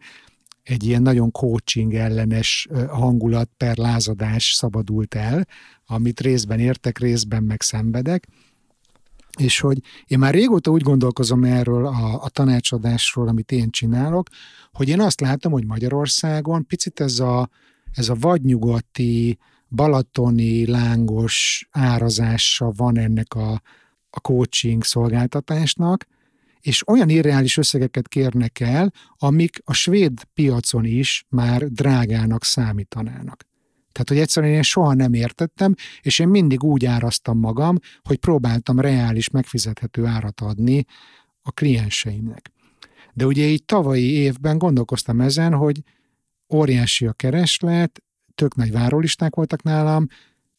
[0.62, 5.46] egy ilyen nagyon coaching ellenes hangulat per lázadás szabadult el,
[5.86, 8.26] amit részben értek, részben meg szenvedek,
[9.38, 14.28] és hogy én már régóta úgy gondolkozom erről a, a tanácsadásról, amit én csinálok,
[14.72, 17.48] hogy én azt látom, hogy Magyarországon picit ez a,
[17.92, 23.52] ez a vadnyugati, balatoni, lángos árazása van ennek a,
[24.10, 26.06] a coaching szolgáltatásnak,
[26.60, 33.46] és olyan irreális összegeket kérnek el, amik a svéd piacon is már drágának számítanának.
[33.92, 38.80] Tehát, hogy egyszerűen én soha nem értettem, és én mindig úgy áraztam magam, hogy próbáltam
[38.80, 40.84] reális, megfizethető árat adni
[41.42, 42.52] a klienseimnek.
[43.12, 45.82] De ugye így tavalyi évben gondolkoztam ezen, hogy
[46.54, 48.02] óriási a kereslet,
[48.36, 50.06] tök nagy várólisták voltak nálam,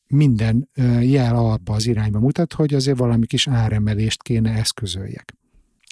[0.07, 0.69] minden
[1.01, 5.35] jel abba az irányba mutat, hogy azért valami kis áremelést kéne eszközöljek.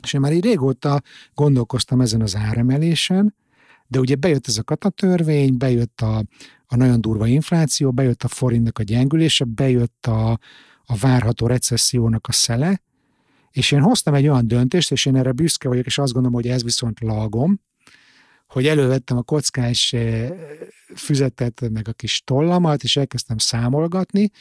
[0.04, 1.02] És én már így régóta
[1.34, 3.36] gondolkoztam ezen az áremelésen,
[3.88, 6.24] de ugye bejött ez a katatörvény, bejött a,
[6.66, 10.40] a nagyon durva infláció, bejött a forintnak a gyengülése, bejött a,
[10.86, 12.82] a várható recessziónak a szele,
[13.52, 16.48] és én hoztam egy olyan döntést, és én erre büszke vagyok, és azt gondolom, hogy
[16.48, 17.60] ez viszont lagom,
[18.48, 20.30] hogy elővettem a kockás eh,
[20.96, 24.32] füzetet, meg a kis tollamat, és elkezdtem számolgatni,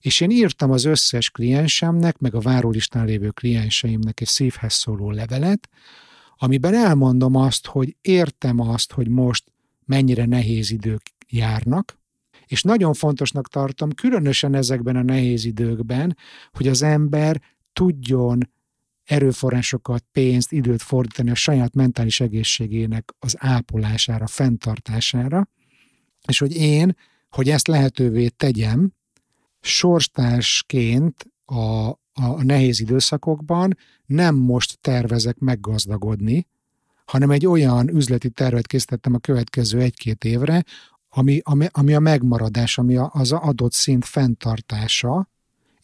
[0.00, 5.68] és én írtam az összes kliensemnek, meg a várólistán lévő klienseimnek egy szívhez szóló levelet,
[6.36, 9.44] amiben elmondom azt, hogy értem azt, hogy most
[9.84, 11.98] mennyire nehéz idők járnak,
[12.46, 16.16] és nagyon fontosnak tartom, különösen ezekben a nehéz időkben,
[16.52, 17.40] hogy az ember
[17.72, 18.50] tudjon
[19.04, 25.48] erőforrásokat, pénzt, időt fordítani a saját mentális egészségének az ápolására, fenntartására,
[26.28, 26.96] és hogy én,
[27.30, 28.92] hogy ezt lehetővé tegyem,
[29.60, 36.46] sorstársként a, a nehéz időszakokban nem most tervezek meggazdagodni,
[37.04, 40.64] hanem egy olyan üzleti tervet készítettem a következő egy-két évre,
[41.08, 45.28] ami, ami, ami a megmaradás, ami a, az adott szint fenntartása,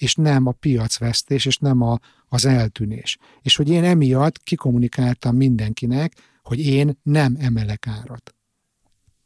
[0.00, 3.18] és nem a piacvesztés, és nem a, az eltűnés.
[3.42, 8.34] És hogy én emiatt kikommunikáltam mindenkinek, hogy én nem emelek árat.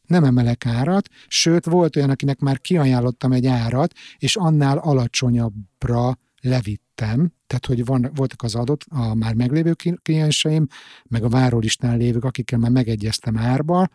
[0.06, 7.32] Nem emelek árat, sőt, volt olyan, akinek már kiajánlottam egy árat, és annál alacsonyabbra levittem,
[7.46, 10.66] tehát hogy van, voltak az adott, a már meglévő klienseim,
[11.04, 13.88] meg a várólistán lévők, akikkel már megegyeztem árba,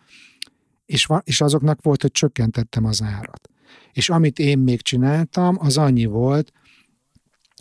[0.85, 3.49] és, va, és azoknak volt, hogy csökkentettem az árat.
[3.91, 6.51] És amit én még csináltam, az annyi volt,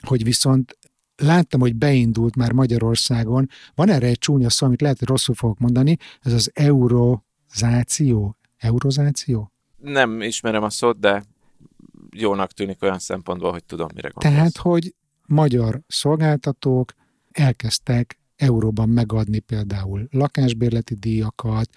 [0.06, 0.78] hogy viszont
[1.16, 5.58] láttam, hogy beindult már Magyarországon, van erre egy csúnya szó, amit lehet, hogy rosszul fogok
[5.58, 8.36] mondani, ez az eurozáció.
[8.56, 9.52] Eurozáció?
[9.76, 11.24] Nem ismerem a szót, de
[12.10, 14.36] jónak tűnik olyan szempontból, hogy tudom, mire gondolsz.
[14.36, 14.94] Tehát, hogy
[15.26, 16.92] magyar szolgáltatók
[17.30, 21.68] elkezdtek euróban megadni például lakásbérleti díjakat,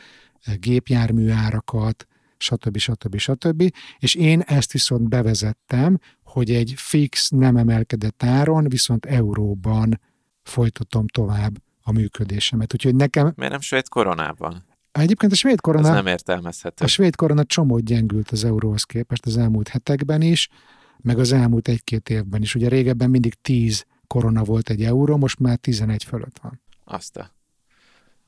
[0.59, 2.07] gépjármű árakat,
[2.37, 2.77] stb.
[2.77, 3.17] stb.
[3.17, 3.73] stb.
[3.99, 5.99] És én ezt viszont bevezettem,
[6.31, 9.99] hogy egy fix, nem emelkedett áron, viszont euróban
[10.43, 12.73] folytatom tovább a működésemet.
[12.73, 13.33] Úgyhogy nekem...
[13.35, 14.63] Miért nem svéd koronában?
[14.91, 15.87] Egyébként a svéd korona...
[15.87, 16.85] Ez nem értelmezhető.
[16.85, 20.49] A svéd korona csomót gyengült az euróhoz képest az elmúlt hetekben is,
[20.97, 22.55] meg az elmúlt egy-két évben is.
[22.55, 26.61] Ugye régebben mindig 10 korona volt egy euró, most már 11 fölött van.
[26.83, 27.31] Azt a.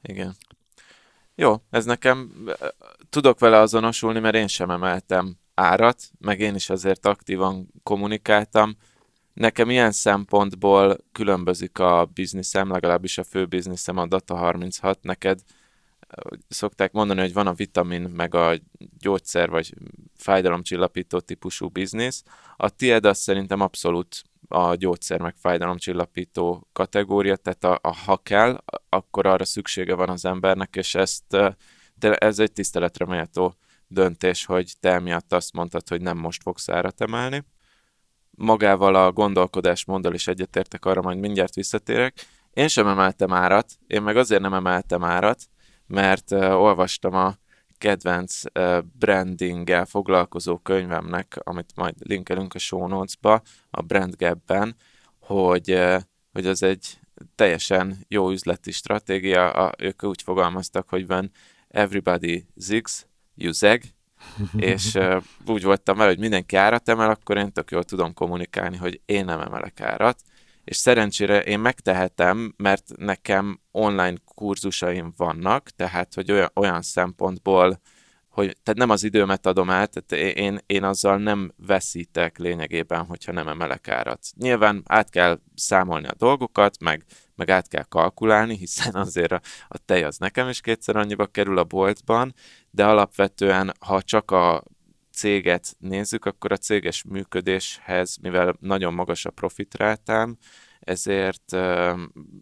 [0.01, 0.35] Igen.
[1.35, 2.31] Jó, ez nekem,
[3.09, 8.77] tudok vele azonosulni, mert én sem emeltem árat, meg én is azért aktívan kommunikáltam.
[9.33, 14.99] Nekem ilyen szempontból különbözik a bizniszem, legalábbis a fő bizniszem a Data 36.
[15.01, 15.39] Neked
[16.47, 18.53] szokták mondani, hogy van a vitamin, meg a
[18.99, 19.73] gyógyszer, vagy
[20.15, 22.23] fájdalomcsillapító típusú biznisz.
[22.57, 28.63] A tied az szerintem abszolút a gyógyszer meg fájdalomcsillapító kategória, tehát a, a, ha kell,
[28.89, 31.23] akkor arra szüksége van az embernek, és ezt,
[31.95, 33.55] de ez egy tiszteletre méltó
[33.93, 37.43] döntés, hogy te emiatt azt mondtad, hogy nem most fogsz árat emelni.
[38.31, 42.25] Magával a gondolkodásmóddal is egyetértek, arra majd mindjárt visszatérek.
[42.53, 45.41] Én sem emeltem árat, én meg azért nem emeltem árat,
[45.87, 47.35] mert uh, olvastam a
[47.77, 54.75] kedvenc uh, brandinggel foglalkozó könyvemnek, amit majd linkelünk a show notes-ba, a Brand Gap-ben,
[55.19, 56.01] hogy, uh,
[56.31, 56.99] hogy az egy
[57.35, 59.51] teljesen jó üzleti stratégia.
[59.51, 61.31] A, ők úgy fogalmaztak, hogy when
[61.67, 63.05] everybody zigs,
[63.37, 63.81] zag,
[64.57, 68.77] és uh, úgy voltam vele, hogy mindenki árat emel, akkor én tök jól tudom kommunikálni,
[68.77, 70.19] hogy én nem emelek árat,
[70.63, 77.81] és szerencsére én megtehetem, mert nekem online kurzusaim vannak, tehát hogy olyan, olyan szempontból,
[78.29, 83.31] hogy tehát nem az időmet adom át, tehát én, én azzal nem veszítek lényegében, hogyha
[83.31, 84.19] nem emelek árat.
[84.37, 89.77] Nyilván át kell számolni a dolgokat, meg, meg át kell kalkulálni, hiszen azért a, a
[89.77, 92.33] tej az nekem is kétszer annyiba kerül a boltban,
[92.71, 94.63] de alapvetően, ha csak a
[95.13, 100.37] céget nézzük, akkor a céges működéshez, mivel nagyon magas a profitrátám,
[100.79, 101.57] ezért,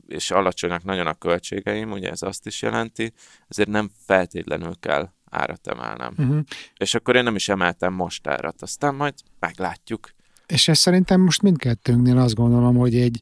[0.08, 3.13] és alacsonyak nagyon a költségeim, ugye ez azt is jelenti,
[3.47, 6.13] ezért nem feltétlenül kell árat emelnem.
[6.17, 6.39] Uh-huh.
[6.77, 10.10] És akkor én nem is emeltem most árat, aztán majd meglátjuk.
[10.47, 13.21] És ez szerintem most mindkettőnknél azt gondolom, hogy egy,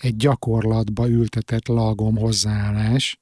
[0.00, 3.18] egy gyakorlatba ültetett lagom hozzáállás,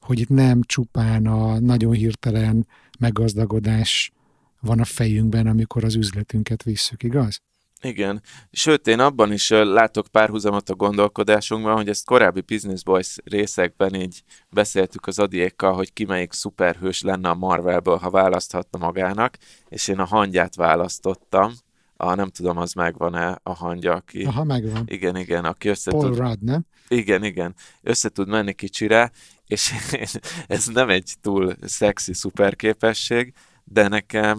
[0.00, 2.66] hogy itt nem csupán a nagyon hirtelen
[2.98, 4.12] meggazdagodás
[4.60, 7.40] van a fejünkben, amikor az üzletünket visszük, igaz?
[7.80, 13.94] Igen, sőt én abban is látok párhuzamot a gondolkodásunkban, hogy ezt korábbi Business Boys részekben
[13.94, 19.36] így beszéltük az adiékkal, hogy ki melyik szuperhős lenne a Marvelből, ha választhatta magának,
[19.68, 21.52] és én a hangyát választottam,
[22.00, 24.24] a, nem tudom, az megvan-e a hangya, aki...
[24.24, 24.82] Aha, megvan.
[24.86, 26.18] Igen, igen, aki össze Paul tud...
[26.18, 26.66] Rudd, nem?
[26.88, 27.54] Igen, igen.
[27.82, 29.10] Össze tud menni kicsire,
[29.46, 29.72] és
[30.46, 33.32] ez nem egy túl szexi szuperképesség,
[33.64, 34.38] de nekem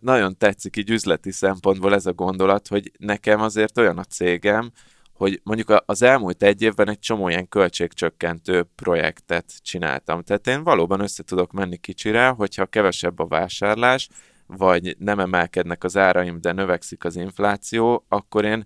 [0.00, 4.70] nagyon tetszik így üzleti szempontból ez a gondolat, hogy nekem azért olyan a cégem,
[5.12, 10.22] hogy mondjuk az elmúlt egy évben egy csomó ilyen költségcsökkentő projektet csináltam.
[10.22, 14.08] Tehát én valóban össze tudok menni kicsire, hogyha kevesebb a vásárlás,
[14.56, 18.64] vagy nem emelkednek az áraim, de növekszik az infláció, akkor én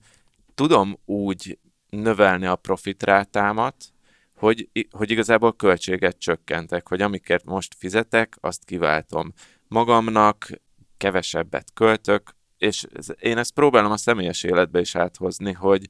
[0.55, 1.59] tudom úgy
[1.91, 3.77] növelni a profitrátámat,
[4.37, 9.33] hogy, hogy igazából költséget csökkentek, hogy amiket most fizetek, azt kiváltom.
[9.69, 10.49] Magamnak,
[10.97, 12.87] kevesebbet költök, és
[13.19, 15.89] én ezt próbálom a személyes életbe is áthozni, hogy,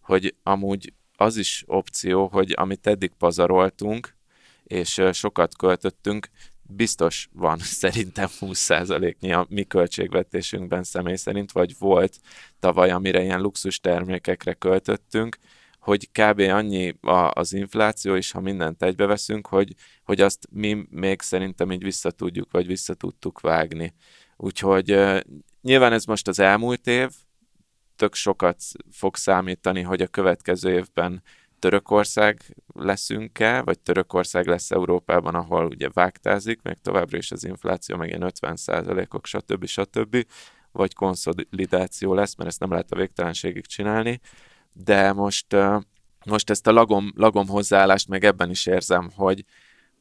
[0.00, 4.16] hogy amúgy az is opció, hogy amit eddig pazaroltunk,
[4.64, 6.28] és sokat költöttünk,
[6.72, 12.18] biztos van szerintem 20%-nyi a mi költségvetésünkben személy szerint, vagy volt
[12.60, 15.38] tavaly, amire ilyen luxus termékekre költöttünk,
[15.80, 16.40] hogy kb.
[16.40, 21.82] annyi a, az infláció, és ha mindent egybeveszünk, hogy, hogy azt mi még szerintem így
[21.82, 23.94] vissza tudjuk, vagy vissza tudtuk vágni.
[24.36, 24.98] Úgyhogy
[25.62, 27.10] nyilván ez most az elmúlt év,
[27.96, 31.22] tök sokat fog számítani, hogy a következő évben
[31.60, 38.08] Törökország leszünk-e, vagy Törökország lesz Európában, ahol ugye vágtázik, még továbbra is az infláció, meg
[38.08, 39.66] ilyen 50% ok stb.
[39.66, 40.26] stb.
[40.72, 44.20] vagy konszolidáció lesz, mert ezt nem lehet a végtelenségig csinálni
[44.72, 45.56] de most,
[46.24, 49.44] most ezt a lagom, lagom hozzáállást meg ebben is érzem, hogy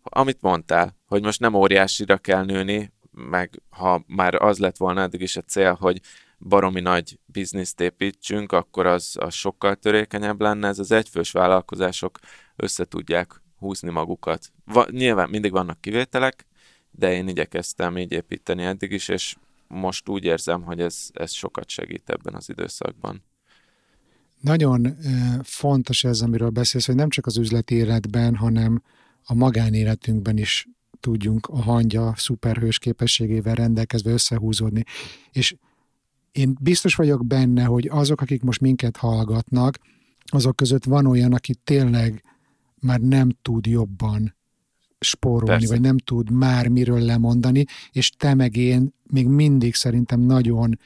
[0.04, 5.22] amit mondtál, hogy most nem óriásira kell nőni, meg ha már az lett volna eddig
[5.22, 6.00] is a cél, hogy
[6.39, 10.67] baromi nagy bizniszt építsünk, akkor az, az sokkal törékenyebb lenne.
[10.67, 12.19] Ez az egyfős vállalkozások
[12.56, 14.52] össze tudják húzni magukat.
[14.65, 16.45] Va, nyilván mindig vannak kivételek,
[16.91, 19.36] de én igyekeztem így építeni eddig is, és
[19.67, 23.23] most úgy érzem, hogy ez, ez sokat segít ebben az időszakban.
[24.41, 24.97] Nagyon
[25.43, 28.84] fontos ez, amiről beszélsz, hogy nem csak az üzleti életben, hanem
[29.23, 30.67] a magánéletünkben is
[30.99, 34.84] tudjunk a hangya szuperhős képességével rendelkezve összehúzódni.
[35.32, 35.56] És
[36.32, 39.80] én biztos vagyok benne, hogy azok, akik most minket hallgatnak,
[40.26, 42.24] azok között van olyan, aki tényleg
[42.80, 44.36] már nem tud jobban
[45.00, 45.68] spórolni, Persze.
[45.68, 50.80] vagy nem tud már miről lemondani, és te meg én még mindig szerintem nagyon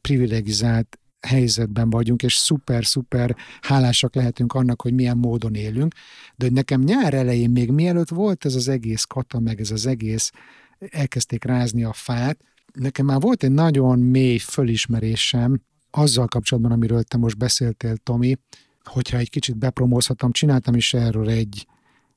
[0.00, 5.94] privilegizált helyzetben vagyunk, és szuper-szuper hálásak lehetünk annak, hogy milyen módon élünk,
[6.36, 9.86] de hogy nekem nyár elején még mielőtt volt ez az egész kata, meg ez az
[9.86, 10.30] egész,
[10.78, 12.38] elkezdték rázni a fát,
[12.72, 18.36] nekem már volt egy nagyon mély fölismerésem azzal kapcsolatban, amiről te most beszéltél, Tomi,
[18.84, 21.66] hogyha egy kicsit bepromózhatom, csináltam is erről egy,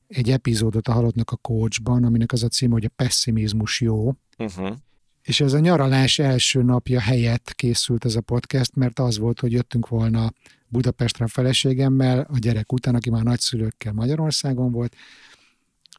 [0.07, 4.13] egy epizódot a Halottnak a coachban, aminek az a címe, hogy a pessimizmus jó.
[4.37, 4.75] Uh-huh.
[5.21, 9.51] És ez a nyaralás első napja helyett készült ez a podcast, mert az volt, hogy
[9.51, 10.31] jöttünk volna
[10.67, 14.95] Budapestre a feleségemmel, a gyerek után, aki már nagyszülőkkel Magyarországon volt,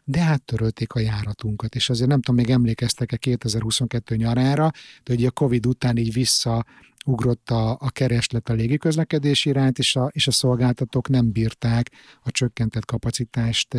[0.04, 4.70] de hát törölték a járatunkat, és azért nem tudom, még emlékeztek-e 2022 nyarára,
[5.02, 10.10] de ugye a Covid után így visszaugrott a, a kereslet a légiközlekedés iránt, és a,
[10.12, 11.90] és a szolgáltatók nem bírták
[12.22, 13.76] a csökkentett kapacitást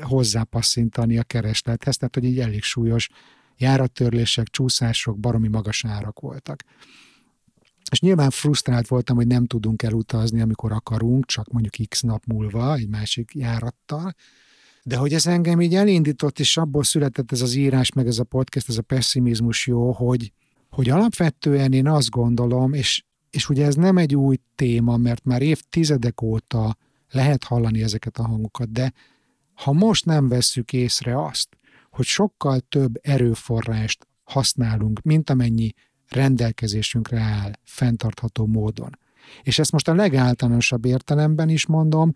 [0.00, 3.08] hozzápasszintani a kereslethez, tehát hogy így elég súlyos
[3.56, 6.62] járattörlések, csúszások, baromi magas árak voltak.
[7.90, 12.74] És nyilván frusztrált voltam, hogy nem tudunk elutazni, amikor akarunk, csak mondjuk x nap múlva
[12.74, 14.14] egy másik járattal,
[14.86, 18.24] de hogy ez engem így elindított, és abból született ez az írás, meg ez a
[18.24, 20.32] podcast, ez a pessimizmus jó, hogy,
[20.70, 25.42] hogy alapvetően én azt gondolom, és, és ugye ez nem egy új téma, mert már
[25.42, 26.76] évtizedek óta
[27.10, 28.92] lehet hallani ezeket a hangokat, de
[29.54, 31.48] ha most nem vesszük észre azt,
[31.90, 35.72] hogy sokkal több erőforrást használunk, mint amennyi
[36.08, 38.98] rendelkezésünkre áll fenntartható módon.
[39.42, 42.12] És ezt most a legáltalánosabb értelemben is mondom,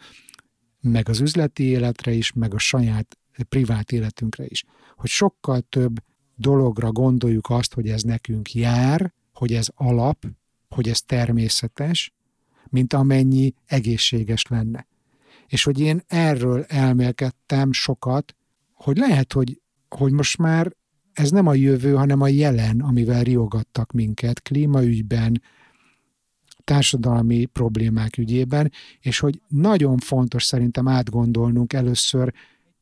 [0.81, 4.65] meg az üzleti életre is, meg a saját privát életünkre is.
[4.97, 6.03] Hogy sokkal több
[6.37, 10.27] dologra gondoljuk azt, hogy ez nekünk jár, hogy ez alap,
[10.69, 12.13] hogy ez természetes,
[12.69, 14.87] mint amennyi egészséges lenne.
[15.47, 18.35] És hogy én erről elmélkedtem sokat,
[18.73, 20.73] hogy lehet, hogy, hogy most már
[21.13, 25.43] ez nem a jövő, hanem a jelen, amivel riogattak minket klímaügyben,
[26.65, 32.33] társadalmi problémák ügyében, és hogy nagyon fontos szerintem átgondolnunk először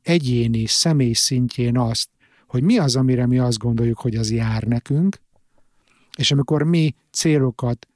[0.03, 2.09] egyéni, személy szintjén azt,
[2.47, 5.21] hogy mi az, amire mi azt gondoljuk, hogy az jár nekünk,
[6.17, 7.88] és amikor mi célokat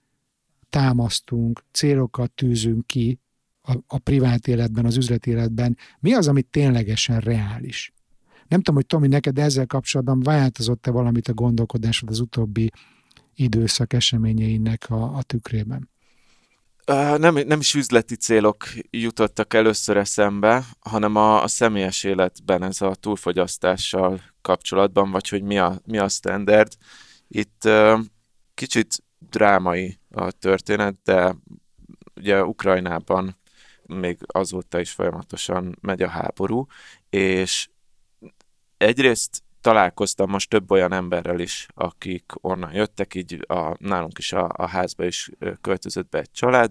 [0.71, 3.19] támasztunk, célokat tűzünk ki
[3.63, 7.93] a, a privát életben, az üzleti életben, mi az, ami ténylegesen reális.
[8.49, 12.71] Nem tudom, hogy Tomi, neked ezzel kapcsolatban változott-e valamit a gondolkodásod az utóbbi
[13.35, 15.91] időszak eseményeinek a, a tükrében?
[17.17, 22.95] nem, nem is üzleti célok jutottak először eszembe, hanem a, a személyes életben ez a
[22.95, 26.73] túlfogyasztással kapcsolatban, vagy hogy mi a, mi a standard.
[27.29, 27.69] Itt
[28.55, 31.37] kicsit drámai a történet, de
[32.17, 33.37] ugye Ukrajnában
[33.87, 36.67] még azóta is folyamatosan megy a háború,
[37.11, 37.69] és
[38.77, 44.51] egyrészt találkoztam most több olyan emberrel is, akik onnan jöttek, így a, nálunk is a,
[44.57, 46.71] a házba is költözött be egy család.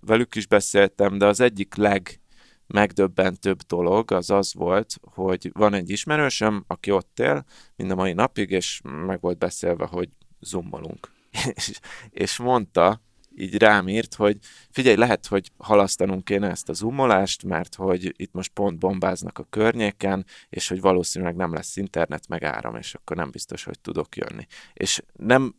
[0.00, 2.20] Velük is beszéltem, de az egyik leg
[2.66, 7.44] megdöbbentőbb dolog az az volt, hogy van egy ismerősöm, aki ott él
[7.76, 10.08] mind a mai napig, és meg volt beszélve, hogy
[10.40, 11.12] zoomolunk.
[11.54, 13.00] és, és mondta,
[13.36, 14.38] így rám írt, hogy
[14.70, 19.46] figyelj, lehet, hogy halasztanunk kéne ezt a zoomolást, mert hogy itt most pont bombáznak a
[19.50, 24.16] környéken, és hogy valószínűleg nem lesz internet meg áram, és akkor nem biztos, hogy tudok
[24.16, 24.46] jönni.
[24.72, 25.54] És nem,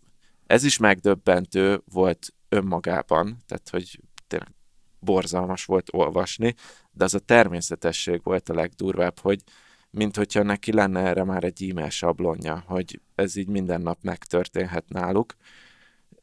[0.47, 4.51] ez is megdöbbentő volt önmagában, tehát hogy tényleg
[4.99, 6.55] borzalmas volt olvasni,
[6.91, 9.41] de az a természetesség volt a legdurvább, hogy
[9.89, 14.89] mint hogyha neki lenne erre már egy e-mail sablonja, hogy ez így minden nap megtörténhet
[14.89, 15.36] náluk,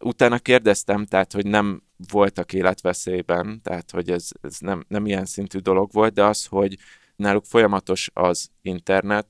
[0.00, 5.58] utána kérdeztem, tehát, hogy nem voltak életveszélyben, tehát, hogy ez, ez nem, nem ilyen szintű
[5.58, 6.76] dolog volt, de az, hogy
[7.16, 9.26] náluk folyamatos az internet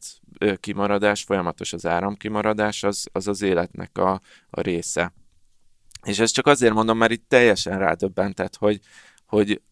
[0.56, 4.20] kimaradás, folyamatos az áramkimaradás, az az, az életnek a,
[4.50, 5.12] a része.
[6.02, 8.80] És ezt csak azért mondom, mert itt teljesen rádöbbentett, hogy,
[9.26, 9.62] hogy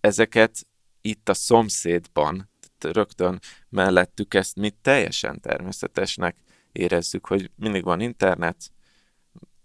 [0.00, 0.66] ezeket
[1.00, 6.36] itt a szomszédban, rögtön mellettük ezt mi teljesen természetesnek
[6.72, 8.56] érezzük, hogy mindig van internet,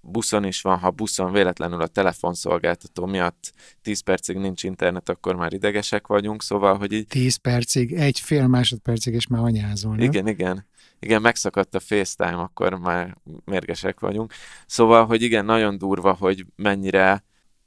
[0.07, 5.53] buszon is van, ha buszon véletlenül a telefonszolgáltató miatt 10 percig nincs internet, akkor már
[5.53, 7.07] idegesek vagyunk, szóval, hogy így...
[7.07, 10.05] 10 percig, egy fél másodpercig, és már anyázol, nem?
[10.05, 10.65] Igen, igen.
[10.99, 14.33] Igen, megszakadt a FaceTime, akkor már mérgesek vagyunk.
[14.65, 17.23] Szóval, hogy igen, nagyon durva, hogy mennyire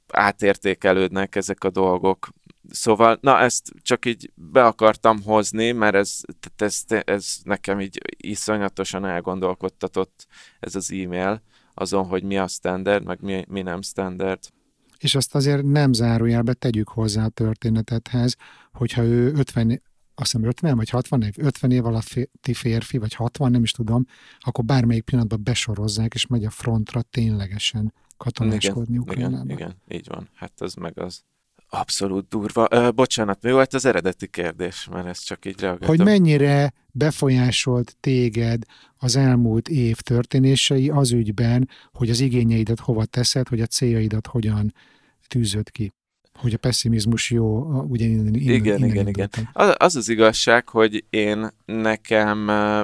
[0.07, 2.29] átértékelődnek ezek a dolgok,
[2.69, 6.21] Szóval, na ezt csak így be akartam hozni, mert ez,
[6.55, 10.27] ez, ez nekem így iszonyatosan elgondolkodtatott
[10.59, 11.41] ez az e-mail
[11.81, 14.39] azon, hogy mi a standard, meg mi, mi nem standard.
[14.97, 18.35] És azt azért nem zárójelbe tegyük hozzá a történetethez,
[18.73, 19.81] hogyha ő 50,
[20.15, 24.05] azt hiszem 50 vagy 60 év, 50 év alatti férfi, vagy 60, nem is tudom,
[24.39, 29.43] akkor bármelyik pillanatban besorozzák, és megy a frontra ténylegesen katonáskodni igen, Ukrajnába.
[29.43, 30.29] Igen, igen, így van.
[30.33, 31.23] Hát az meg az.
[31.73, 32.67] Abszolút durva.
[32.69, 34.87] Ö, bocsánat, mi volt az eredeti kérdés?
[34.91, 35.87] Mert ez csak így reagáltam.
[35.87, 38.63] Hogy mennyire befolyásolt téged
[38.97, 44.73] az elmúlt év történései az ügyben, hogy az igényeidet hova teszed, hogy a céljaidat hogyan
[45.27, 45.93] tűzöd ki?
[46.39, 49.29] Hogy a pessimizmus jó, ugye innen, innen, igen, innen igen, igen.
[49.53, 52.37] Az, az az igazság, hogy én nekem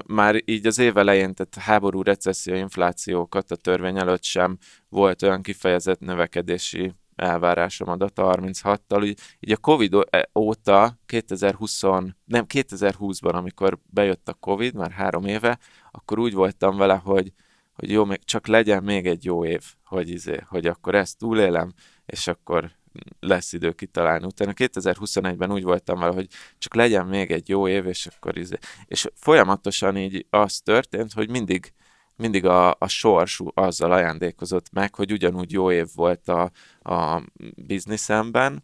[0.06, 4.58] már így az év elején, tehát háború, recesszió, inflációkat a törvény előtt sem
[4.90, 9.06] volt olyan kifejezett növekedési elvárásom adata 36-tal.
[9.06, 11.82] Így, így a Covid e, óta 2020,
[12.26, 15.60] nem 2020-ban, amikor bejött a Covid, már három éve,
[15.92, 17.32] akkor úgy voltam vele, hogy,
[17.74, 21.74] hogy jó, még csak legyen még egy jó év, hogy, izé, hogy akkor ezt túlélem,
[22.06, 22.72] és akkor
[23.20, 24.26] lesz idő kitalálni.
[24.26, 28.58] Utána 2021-ben úgy voltam vele, hogy csak legyen még egy jó év, és akkor izé.
[28.86, 31.74] És folyamatosan így az történt, hogy mindig
[32.18, 36.52] mindig a, a sors azzal ajándékozott meg, hogy ugyanúgy jó év volt a,
[36.92, 37.22] a
[37.56, 38.64] bizniszemben,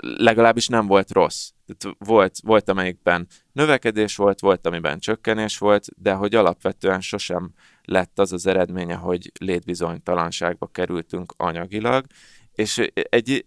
[0.00, 1.50] legalábbis nem volt rossz.
[1.66, 7.52] Tehát volt, volt, amelyikben növekedés volt, volt, amiben csökkenés volt, de hogy alapvetően sosem
[7.84, 12.06] lett az az eredménye, hogy létbizonytalanságba kerültünk anyagilag,
[12.54, 13.46] és egy,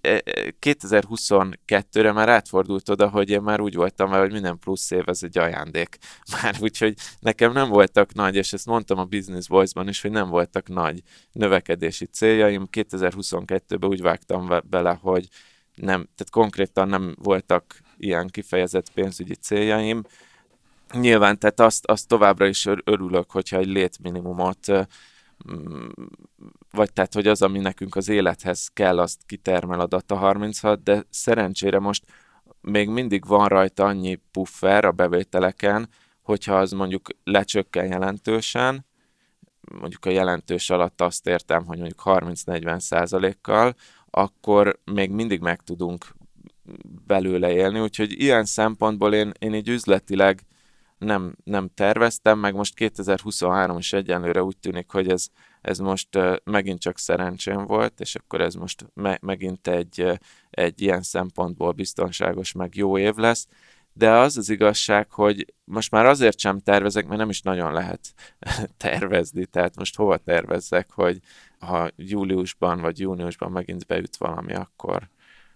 [0.61, 5.23] 2022-re már átfordult oda, hogy én már úgy voltam vele, hogy minden plusz év ez
[5.23, 5.97] egy ajándék.
[6.41, 10.29] Már úgyhogy nekem nem voltak nagy, és ezt mondtam a Business Voice-ban is, hogy nem
[10.29, 11.01] voltak nagy
[11.31, 12.67] növekedési céljaim.
[12.71, 15.27] 2022-ben úgy vágtam bele, hogy
[15.75, 20.03] nem, tehát konkrétan nem voltak ilyen kifejezett pénzügyi céljaim.
[20.93, 24.71] Nyilván, tehát azt, azt továbbra is örülök, hogyha egy létminimumot
[26.71, 31.05] vagy tehát, hogy az, ami nekünk az élethez kell, azt kitermel a Data 36, de
[31.09, 32.05] szerencsére most
[32.61, 35.89] még mindig van rajta annyi puffer a bevételeken,
[36.21, 38.85] hogyha az mondjuk lecsökken jelentősen,
[39.79, 43.75] mondjuk a jelentős alatt azt értem, hogy mondjuk 30-40 százalékkal,
[44.09, 46.15] akkor még mindig meg tudunk
[47.05, 50.41] belőle élni, úgyhogy ilyen szempontból én, én így üzletileg
[50.97, 55.27] nem, nem terveztem, meg most 2023 is egyenlőre úgy tűnik, hogy ez,
[55.61, 56.09] ez most
[56.43, 60.19] megint csak szerencsém volt, és akkor ez most me- megint egy,
[60.49, 63.47] egy ilyen szempontból biztonságos, meg jó év lesz,
[63.93, 68.13] de az az igazság, hogy most már azért sem tervezek, mert nem is nagyon lehet
[68.77, 71.19] tervezni, tehát most hova tervezzek, hogy
[71.59, 75.09] ha júliusban vagy júniusban megint beüt valami, akkor,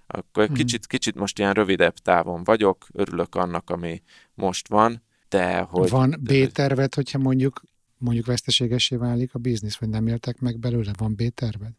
[0.07, 0.55] akkor hmm.
[0.55, 4.01] kicsit, kicsit most ilyen rövidebb távon vagyok, örülök annak, ami
[4.33, 5.01] most van,
[5.31, 5.89] de hogy...
[5.89, 7.61] Van B-terved, hogyha mondjuk
[7.97, 10.91] mondjuk veszteségesé válik a biznisz, vagy nem éltek meg belőle?
[10.97, 11.71] Van B-terved?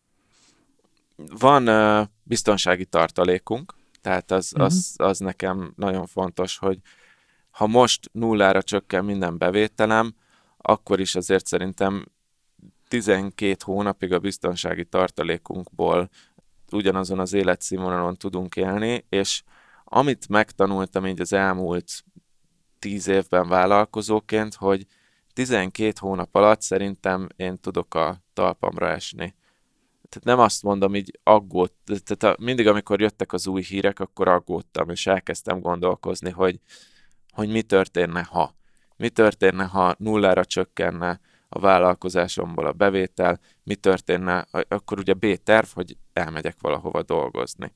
[1.38, 4.66] Van uh, biztonsági tartalékunk, tehát az, uh-huh.
[4.66, 6.78] az, az nekem nagyon fontos, hogy
[7.50, 10.14] ha most nullára csökken minden bevételem,
[10.56, 12.06] akkor is azért szerintem
[12.88, 16.08] 12 hónapig a biztonsági tartalékunkból
[16.70, 19.42] ugyanazon az életszínvonalon tudunk élni, és
[19.84, 22.04] amit megtanultam így az elmúlt
[22.82, 24.86] tíz évben vállalkozóként, hogy
[25.32, 29.34] 12 hónap alatt szerintem én tudok a talpamra esni.
[30.08, 31.74] Tehát nem azt mondom, így aggódt,
[32.04, 36.60] tehát mindig, amikor jöttek az új hírek, akkor aggódtam, és elkezdtem gondolkozni, hogy,
[37.30, 38.54] hogy mi történne, ha.
[38.96, 45.96] Mi történne, ha nullára csökkenne a vállalkozásomból a bevétel, mi történne, akkor ugye B-terv, hogy
[46.12, 47.74] elmegyek valahova dolgozni.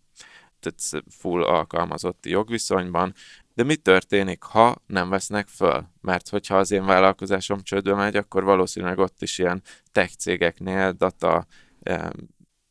[0.60, 3.14] Tehát full alkalmazotti jogviszonyban,
[3.56, 5.86] de mi történik, ha nem vesznek föl?
[6.00, 11.46] Mert hogyha az én vállalkozásom csődbe megy, akkor valószínűleg ott is ilyen tech cégeknél data
[11.82, 12.08] eh,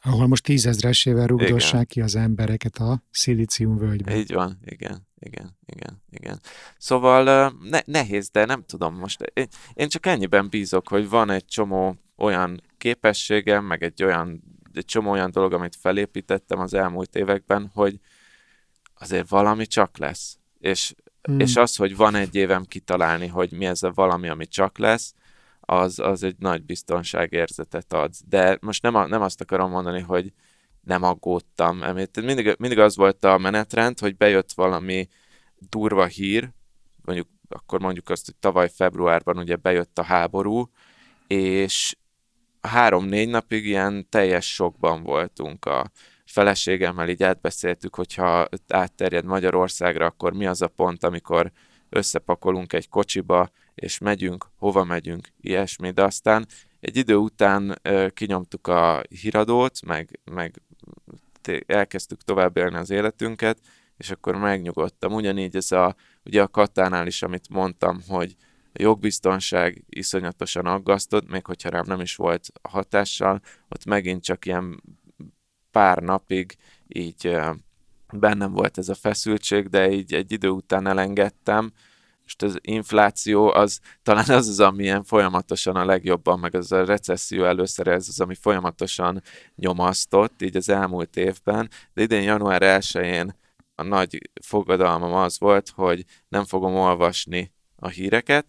[0.01, 4.15] ahol most tízezresével rugdossák ki az embereket a szilícium völgyben.
[4.15, 6.39] Így van, igen, igen, igen, igen.
[6.77, 9.21] Szóval ne, nehéz, de nem tudom most.
[9.33, 14.85] Én, én csak ennyiben bízok, hogy van egy csomó olyan képességem, meg egy olyan, egy
[14.85, 17.99] csomó olyan dolog, amit felépítettem az elmúlt években, hogy
[18.93, 21.39] azért valami csak lesz és, hmm.
[21.39, 25.13] és az, hogy van egy évem kitalálni, hogy mi ez a valami, ami csak lesz,
[25.59, 28.13] az, az egy nagy biztonságérzetet ad.
[28.27, 30.33] De most nem, a, nem azt akarom mondani, hogy
[30.81, 31.77] nem aggódtam.
[32.13, 35.07] Mindig, mindig az volt a menetrend, hogy bejött valami
[35.69, 36.49] durva hír,
[37.01, 40.69] mondjuk akkor mondjuk azt, hogy tavaly februárban ugye bejött a háború,
[41.27, 41.95] és
[42.61, 45.91] három-négy napig ilyen teljes sokban voltunk a,
[46.35, 51.51] feleségemmel így átbeszéltük, hogyha átterjed Magyarországra, akkor mi az a pont, amikor
[51.89, 56.45] összepakolunk egy kocsiba, és megyünk, hova megyünk, ilyesmi, de aztán
[56.79, 57.81] egy idő után
[58.13, 60.61] kinyomtuk a híradót, meg, meg
[61.65, 63.57] elkezdtük tovább élni az életünket,
[63.97, 65.13] és akkor megnyugodtam.
[65.13, 68.35] Ugyanígy ez a, ugye a Katánál is, amit mondtam, hogy
[68.73, 74.81] a jogbiztonság iszonyatosan aggasztott, még hogyha rám nem is volt hatással, ott megint csak ilyen
[75.75, 76.55] pár napig
[76.87, 77.37] így
[78.13, 81.71] bennem volt ez a feszültség, de így egy idő után elengedtem,
[82.25, 87.43] és az infláció az talán az az, amilyen folyamatosan a legjobban, meg az a recesszió
[87.43, 89.21] először ez az, ami folyamatosan
[89.55, 93.35] nyomasztott így az elmúlt évben, de idén január 1-én
[93.75, 98.45] a nagy fogadalmam az volt, hogy nem fogom olvasni a híreket,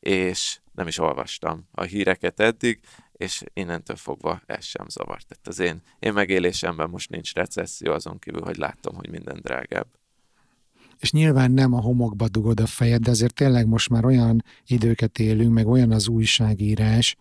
[0.00, 2.80] és nem is olvastam a híreket eddig,
[3.12, 5.26] és innentől fogva ez sem zavart.
[5.28, 9.86] Tehát az én, én megélésemben most nincs recesszió, azon kívül, hogy látom, hogy minden drágább.
[10.98, 15.18] És nyilván nem a homokba dugod a fejed, de azért tényleg most már olyan időket
[15.18, 17.16] élünk, meg olyan az újságírás,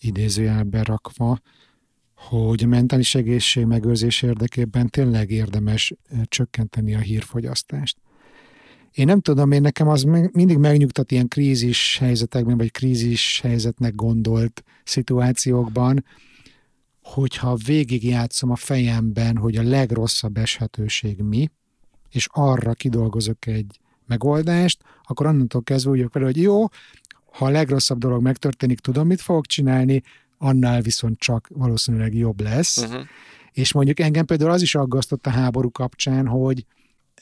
[0.00, 1.38] idézőjelben rakva,
[2.14, 5.94] hogy a mentális egészség megőrzés érdekében tényleg érdemes
[6.24, 7.96] csökkenteni a hírfogyasztást.
[8.92, 14.64] Én nem tudom, én nekem az mindig megnyugtat ilyen krízis helyzetekben, vagy krízis helyzetnek gondolt
[14.84, 16.04] szituációkban,
[17.02, 21.50] hogyha végigjátszom a fejemben, hogy a legrosszabb eshetőség mi,
[22.10, 26.64] és arra kidolgozok egy megoldást, akkor onnantól kezdve úgy vele, hogy jó,
[27.32, 30.02] ha a legrosszabb dolog megtörténik, tudom, mit fogok csinálni,
[30.38, 32.76] annál viszont csak valószínűleg jobb lesz.
[32.76, 33.02] Uh-huh.
[33.52, 36.66] És mondjuk engem például az is aggasztott a háború kapcsán, hogy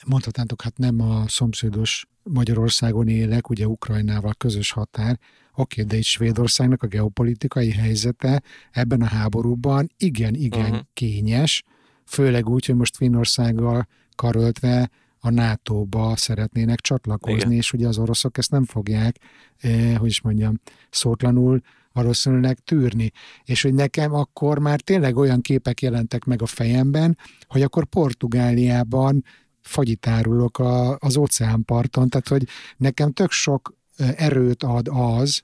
[0.07, 5.18] mondhatnátok, hát nem a szomszédos Magyarországon élek, ugye Ukrajnával közös határ,
[5.55, 10.80] oké, de itt Svédországnak a geopolitikai helyzete ebben a háborúban igen, igen uh-huh.
[10.92, 11.62] kényes,
[12.05, 17.53] főleg úgy, hogy most Finnországgal karöltve a NATO-ba szeretnének csatlakozni, igen.
[17.53, 19.16] és ugye az oroszok ezt nem fogják,
[19.57, 21.61] eh, hogy is mondjam, szótlanul
[21.92, 23.11] valószínűleg tűrni.
[23.44, 29.24] És hogy nekem akkor már tényleg olyan képek jelentek meg a fejemben, hogy akkor Portugáliában
[29.63, 32.47] fagyit árulok a, az óceánparton, tehát hogy
[32.77, 33.75] nekem tök sok
[34.17, 35.43] erőt ad az,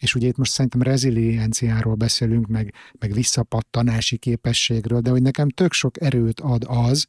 [0.00, 5.72] és ugye itt most szerintem rezilienciáról beszélünk, meg, meg visszapattanási képességről, de hogy nekem tök
[5.72, 7.06] sok erőt ad az,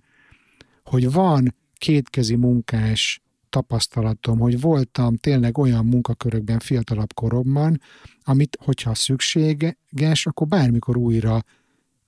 [0.83, 7.81] hogy van kétkezi munkás tapasztalatom, hogy voltam tényleg olyan munkakörökben fiatalabb koromban,
[8.23, 11.43] amit, hogyha szükséges, akkor bármikor újra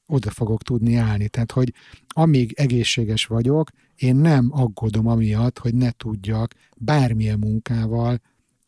[0.05, 1.29] oda fogok tudni állni.
[1.29, 1.73] Tehát, hogy
[2.07, 3.69] amíg egészséges vagyok,
[3.99, 8.19] én nem aggódom amiatt, hogy ne tudjak bármilyen munkával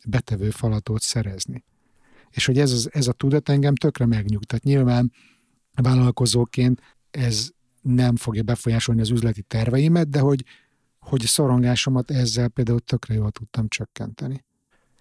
[0.06, 1.64] betevő falatot szerezni.
[2.30, 4.64] És hogy ez, az, ez a tudat engem tökre megnyugtat.
[4.64, 5.12] Nyilván
[5.74, 7.50] vállalkozóként ez
[7.82, 10.44] nem fogja befolyásolni az üzleti terveimet, de hogy,
[11.00, 14.46] hogy szorongásomat ezzel például tökre jól tudtam csökkenteni.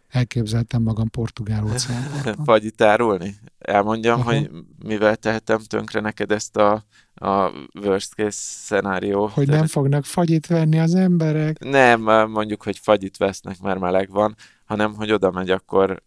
[0.08, 2.44] Elképzeltem magam portugál óceánparton.
[2.44, 3.36] Vagy árulni?
[3.58, 4.32] Elmondjam, Aha.
[4.32, 4.50] hogy
[4.84, 6.84] mivel tehetem tönkre neked ezt a,
[7.22, 7.52] a
[7.84, 9.26] worst case szenárió.
[9.26, 11.58] Hogy nem fognak fagyit venni az emberek?
[11.58, 16.02] Nem, mondjuk, hogy fagyit vesznek, mert meleg van, hanem, hogy oda megy akkor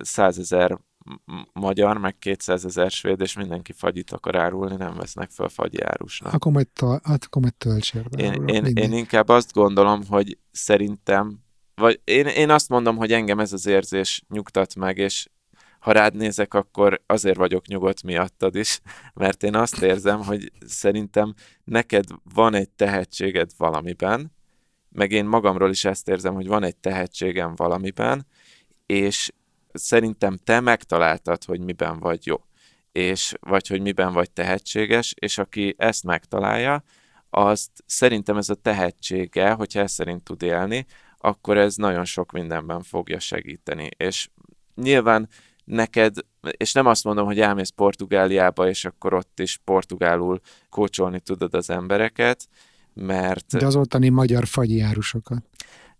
[0.00, 0.78] százezer
[1.52, 6.32] magyar, meg 200 ezer svéd, és mindenki fagyit akar árulni, nem vesznek fel fagyi árusnak.
[6.32, 8.22] Akkor majd, ta, hát akkor majd töltsérbe.
[8.22, 11.38] Én, én, én inkább azt gondolom, hogy szerintem,
[11.74, 15.28] vagy én, én azt mondom, hogy engem ez az érzés nyugtat meg, és
[15.84, 18.80] ha rád nézek, akkor azért vagyok nyugodt miattad is,
[19.14, 22.04] mert én azt érzem, hogy szerintem neked
[22.34, 24.32] van egy tehetséged valamiben,
[24.88, 28.26] meg én magamról is ezt érzem, hogy van egy tehetségem valamiben,
[28.86, 29.30] és
[29.72, 32.36] szerintem te megtaláltad, hogy miben vagy jó,
[32.92, 36.82] és vagy hogy miben vagy tehetséges, és aki ezt megtalálja,
[37.30, 40.86] azt szerintem ez a tehetsége, hogyha ezt szerint tud élni,
[41.18, 43.88] akkor ez nagyon sok mindenben fogja segíteni.
[43.96, 44.28] És
[44.74, 45.28] nyilván
[45.64, 46.16] neked,
[46.50, 50.40] és nem azt mondom, hogy elmész Portugáliába, és akkor ott is portugálul
[50.70, 52.48] kócsolni tudod az embereket,
[52.94, 53.56] mert...
[53.56, 55.42] De az ottani magyar fagyiárusokat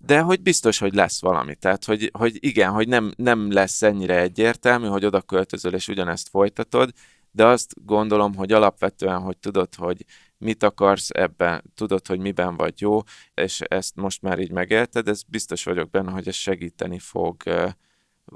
[0.07, 1.55] de hogy biztos, hogy lesz valami.
[1.55, 6.29] Tehát, hogy, hogy igen, hogy nem, nem lesz ennyire egyértelmű, hogy oda költözöl és ugyanezt
[6.29, 6.91] folytatod,
[7.31, 10.05] de azt gondolom, hogy alapvetően, hogy tudod, hogy
[10.39, 13.01] mit akarsz ebben, tudod, hogy miben vagy jó,
[13.35, 17.43] és ezt most már így megélted, ez biztos vagyok benne, hogy ez segíteni fog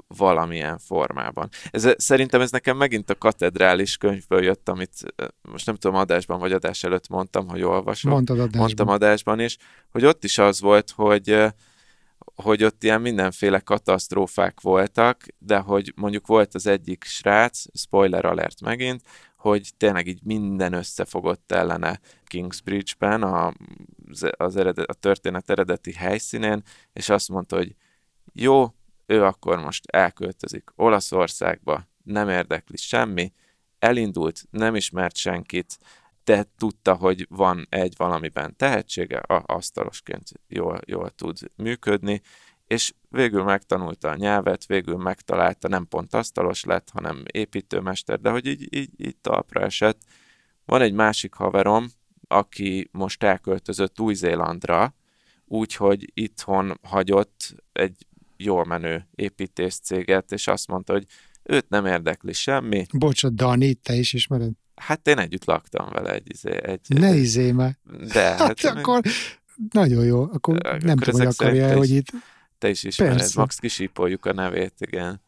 [0.07, 1.49] valamilyen formában.
[1.71, 6.51] Ez, szerintem ez nekem megint a katedrális könyvből jött, amit most nem tudom, adásban vagy
[6.51, 8.11] adás előtt mondtam, hogy olvasom.
[8.11, 8.61] Mondtad adásban.
[8.61, 9.57] Mondtam adásban is,
[9.91, 11.53] hogy ott is az volt, hogy
[12.35, 18.61] hogy ott ilyen mindenféle katasztrófák voltak, de hogy mondjuk volt az egyik srác, spoiler alert
[18.61, 19.01] megint,
[19.37, 23.53] hogy tényleg így minden összefogott ellene Kingsbridge-ben, a,
[24.37, 26.63] az eredet, a történet eredeti helyszínén,
[26.93, 27.75] és azt mondta, hogy
[28.33, 28.73] jó,
[29.09, 33.33] ő akkor most elköltözik Olaszországba, nem érdekli semmi,
[33.79, 35.77] elindult, nem ismert senkit,
[36.23, 42.21] de tudta, hogy van egy valamiben tehetsége, a asztalosként jól, jól tud működni,
[42.67, 48.45] és végül megtanulta a nyelvet, végül megtalálta, nem pont asztalos lett, hanem építőmester, de hogy
[48.45, 50.01] így, így, így talpra esett.
[50.65, 51.87] Van egy másik haverom,
[52.27, 54.93] aki most elköltözött Új-Zélandra,
[55.45, 58.07] úgyhogy itthon hagyott egy
[58.43, 61.05] jól menő építészcéget, és azt mondta, hogy
[61.43, 62.85] őt nem érdekli semmi.
[62.91, 64.51] Bocsod, Dani, te is ismered?
[64.75, 66.31] Hát én együtt laktam vele egy...
[66.31, 67.77] izé, egy ne izé már.
[68.13, 69.01] De hát, hát akkor
[69.71, 72.07] nagyon jó, akkor, akkor nem tudom, hogy akarja hogy itt...
[72.57, 73.39] Te is ismered, Persze.
[73.39, 75.21] Max kisípoljuk a nevét, igen.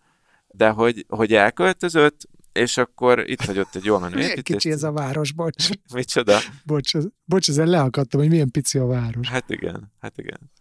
[0.48, 4.44] De hogy, hogy elköltözött, és akkor itt hagyott egy jól menő építést.
[4.44, 5.70] kicsi ez a város, bocs.
[5.94, 6.40] Micsoda?
[6.66, 6.92] Bocs,
[7.26, 9.30] bocs, ezzel leakadtam, hogy milyen pici a város.
[9.30, 10.52] Hát igen, hát igen.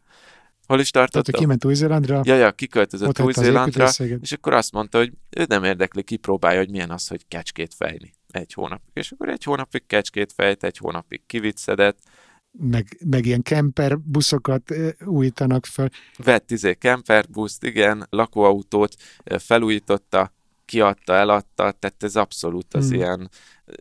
[0.70, 1.22] Hol is tartottam?
[1.22, 2.20] Tehát, kiment Új-Zélandra.
[2.24, 3.88] Ja, ja, kiköltözött Új-Zélandra,
[4.20, 8.12] és akkor azt mondta, hogy ő nem érdekli, kipróbálja, hogy milyen az, hogy kecskét fejni
[8.28, 8.90] egy hónapig.
[8.92, 11.98] És akkor egy hónapig kecskét fejt, egy hónapig kiviccedett,
[12.52, 15.90] meg, meg ilyen kemper buszokat újítanak fel.
[16.16, 16.76] Vett izé
[17.30, 18.94] buszt, igen, lakóautót
[19.38, 22.94] felújította, kiadta, eladta, tehát ez abszolút az hmm.
[22.94, 23.30] ilyen,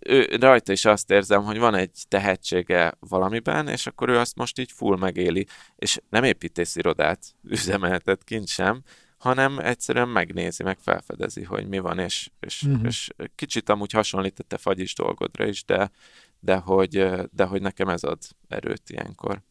[0.05, 4.59] ő, rajta is azt érzem, hogy van egy tehetsége valamiben, és akkor ő azt most
[4.59, 8.83] így full megéli, és nem építészirodát üzemeltet kint sem,
[9.17, 12.85] hanem egyszerűen megnézi, meg felfedezi, hogy mi van, és, és, uh-huh.
[12.85, 15.91] és kicsit amúgy hasonlítette fagyis dolgodra is, de,
[16.39, 18.17] de, hogy, de hogy nekem ez ad
[18.47, 19.41] erőt ilyenkor.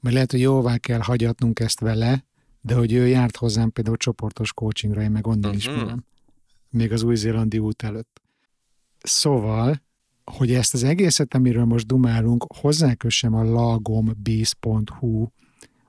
[0.00, 2.24] Mert lehet, hogy jóvá kell hagyatnunk ezt vele,
[2.60, 5.56] de hogy ő járt hozzám például csoportos coachingra, én meg onnan uh-huh.
[5.56, 6.04] ismerem.
[6.70, 8.19] Még az új-zélandi út előtt.
[9.02, 9.82] Szóval,
[10.24, 15.26] hogy ezt az egészet, amiről most dumálunk, hozzákössem a lagombiz.hu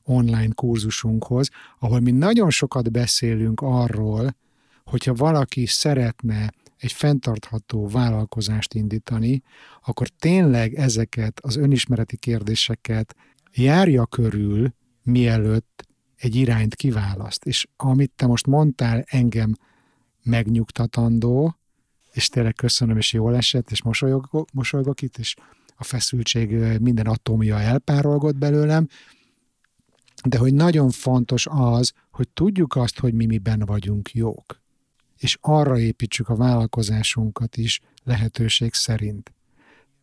[0.04, 1.50] online kurzusunkhoz,
[1.80, 4.36] ahol mi nagyon sokat beszélünk arról,
[4.86, 9.42] hogyha valaki szeretne egy fenntartható vállalkozást indítani,
[9.84, 13.16] akkor tényleg ezeket az önismereti kérdéseket
[13.54, 15.86] járja körül, mielőtt
[16.16, 17.46] egy irányt kiválaszt.
[17.46, 19.54] És amit te most mondtál, engem
[20.24, 21.56] megnyugtatandó,
[22.12, 25.36] és tényleg köszönöm, és jól esett, és mosolygok, mosolygok itt, és
[25.76, 26.50] a feszültség
[26.80, 28.88] minden atomja elpárolgott belőlem,
[30.24, 34.62] de hogy nagyon fontos az, hogy tudjuk azt, hogy mi miben vagyunk jók,
[35.18, 39.34] és arra építsük a vállalkozásunkat is lehetőség szerint.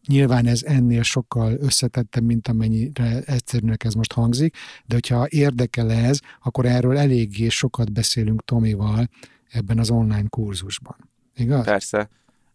[0.06, 4.56] Nyilván ez ennél sokkal összetettebb, mint amennyire egyszerűnek ez most hangzik,
[4.86, 9.08] de hogyha érdekel ez, akkor erről eléggé sokat beszélünk Tomival
[9.48, 10.96] ebben az online kurzusban.
[11.38, 11.64] Igaz?
[11.64, 12.08] Persze.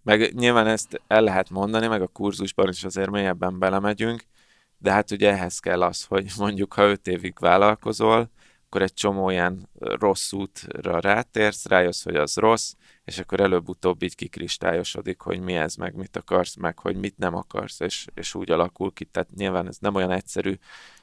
[0.04, 4.24] Meg nyilván ezt el lehet mondani, meg a kurzusban is azért mélyebben belemegyünk,
[4.78, 8.30] de hát ugye ehhez kell az, hogy mondjuk ha öt évig vállalkozol,
[8.66, 12.74] akkor egy csomó ilyen rossz útra rátérsz, rájössz, hogy az rossz,
[13.06, 17.36] és akkor előbb-utóbb így kikristályosodik, hogy mi ez, meg mit akarsz, meg hogy mit nem
[17.36, 19.06] akarsz, és, és úgy alakul ki.
[19.06, 20.58] Tehát nyilván ez nem olyan egyszerű,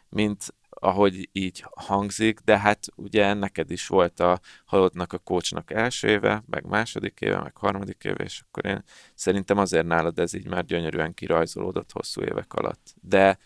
[0.08, 6.08] mint ahogy így hangzik, de hát ugye neked is volt a halottnak a kócsnak első
[6.08, 8.82] éve, meg második éve, meg harmadik éve, és akkor én
[9.14, 12.94] szerintem azért nálad ez így már gyönyörűen kirajzolódott hosszú évek alatt.
[13.00, 13.38] De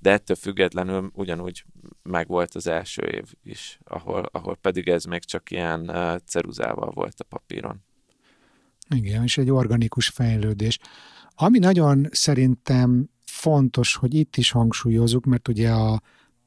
[0.00, 1.64] de ettől függetlenül ugyanúgy
[2.02, 5.90] megvolt az első év is, ahol, ahol pedig ez még csak ilyen
[6.26, 7.84] ceruzával volt a papíron.
[8.94, 10.78] Igen, és egy organikus fejlődés.
[11.34, 16.00] Ami nagyon szerintem fontos, hogy itt is hangsúlyozunk, mert ugye a,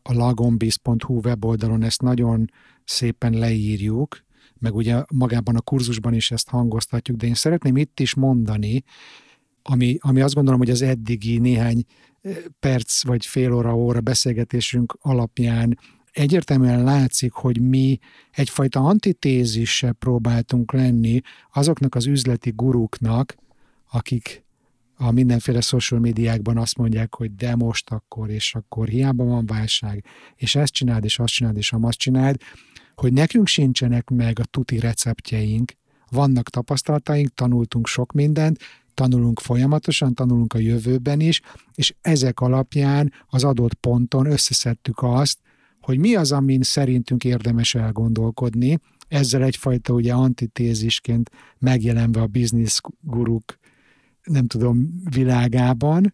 [0.04, 2.52] a lagombiz.hu weboldalon ezt nagyon
[2.84, 4.24] szépen leírjuk,
[4.60, 8.84] meg ugye magában a kurzusban is ezt hangoztatjuk, de én szeretném itt is mondani,
[9.62, 11.84] ami, ami azt gondolom, hogy az eddigi néhány
[12.60, 15.78] perc vagy fél óra, óra beszélgetésünk alapján
[16.12, 18.00] egyértelműen látszik, hogy mi
[18.32, 21.22] egyfajta antitézisse próbáltunk lenni
[21.54, 23.36] azoknak az üzleti guruknak,
[23.92, 24.44] akik
[25.04, 30.06] a mindenféle social médiákban azt mondják, hogy de most akkor, és akkor hiába van válság,
[30.36, 32.42] és ezt csináld, és azt csináld, és azt csináld,
[32.96, 35.72] hogy nekünk sincsenek meg a tuti receptjeink,
[36.10, 38.60] vannak tapasztalataink, tanultunk sok mindent,
[38.94, 41.42] tanulunk folyamatosan, tanulunk a jövőben is,
[41.76, 45.40] és ezek alapján az adott ponton összeszedtük azt,
[45.80, 53.60] hogy mi az, amin szerintünk érdemes elgondolkodni, ezzel egyfajta ugye antitézisként megjelenve a bizniszguruk,
[54.24, 56.14] nem tudom, világában,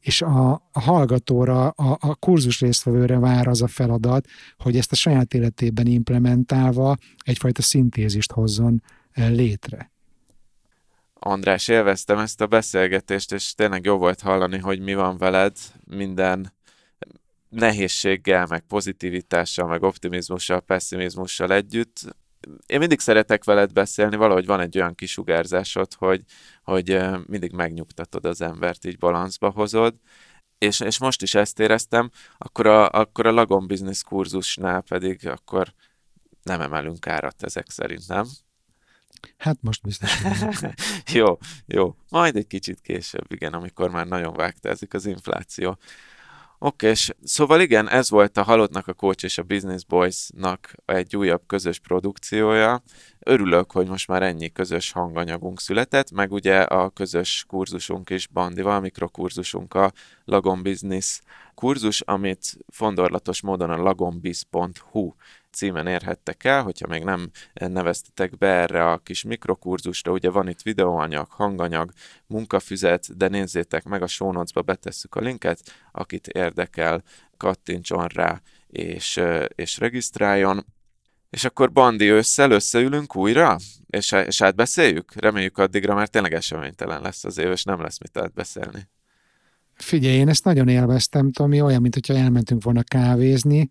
[0.00, 4.26] és a, hallgatóra, a, a kurzus résztvevőre vár az a feladat,
[4.58, 8.82] hogy ezt a saját életében implementálva egyfajta szintézist hozzon
[9.14, 9.92] létre
[11.24, 16.52] András, élveztem ezt a beszélgetést, és tényleg jó volt hallani, hogy mi van veled minden
[17.48, 22.16] nehézséggel, meg pozitivitással, meg optimizmussal, pessimizmussal együtt.
[22.66, 26.22] Én mindig szeretek veled beszélni, valahogy van egy olyan kisugárzásod, hogy,
[26.62, 29.94] hogy mindig megnyugtatod az embert, így balanszba hozod,
[30.58, 35.72] és, és most is ezt éreztem, akkor a, akkor a Lagon Business kurzusnál pedig akkor
[36.42, 38.26] nem emelünk árat ezek szerint, nem?
[39.36, 40.22] Hát most biztos.
[41.18, 41.96] jó, jó.
[42.08, 45.78] Majd egy kicsit később, igen, amikor már nagyon vágtázik az infláció.
[46.64, 51.16] Oké, és szóval igen, ez volt a Halottnak a Coach és a Business Boys-nak egy
[51.16, 52.82] újabb közös produkciója.
[53.18, 58.80] Örülök, hogy most már ennyi közös hanganyagunk született, meg ugye a közös kurzusunk is Bandival,
[58.80, 59.92] mikrokurzusunk a
[60.24, 61.20] Lagon Business
[61.54, 65.12] kurzus, amit fondorlatos módon a lagonbiz.hu
[65.52, 70.62] címen érhettek el, hogyha még nem neveztetek be erre a kis mikrokurzusra, ugye van itt
[70.62, 71.90] videóanyag, hanganyag,
[72.26, 75.60] munkafüzet, de nézzétek meg, a show betesszük a linket,
[75.92, 77.02] akit érdekel,
[77.36, 79.20] kattintson rá és,
[79.54, 80.64] és regisztráljon.
[81.30, 85.12] És akkor Bandi ősszel összeülünk újra, és, és átbeszéljük?
[85.14, 88.88] Reméljük addigra már tényleg eseménytelen lesz az év, és nem lesz mit átbeszélni.
[89.74, 93.68] Figyelj, én ezt nagyon élveztem, Tomi, olyan, mint hogyha elmentünk volna kávézni,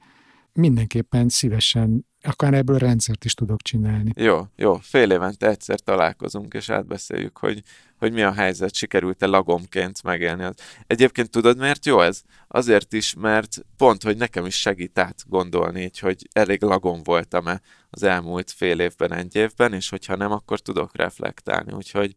[0.54, 4.12] mindenképpen szívesen, akár ebből rendszert is tudok csinálni.
[4.16, 7.62] Jó, jó, fél évente egyszer találkozunk, és átbeszéljük, hogy,
[7.98, 10.50] hogy mi a helyzet, sikerült-e lagomként megélni.
[10.88, 12.22] Egyébként tudod, miért jó ez?
[12.48, 17.62] Azért is, mert pont, hogy nekem is segít át gondolni, így, hogy elég lagom voltam-e
[17.90, 22.16] az elmúlt fél évben, egy évben, és hogyha nem, akkor tudok reflektálni, úgyhogy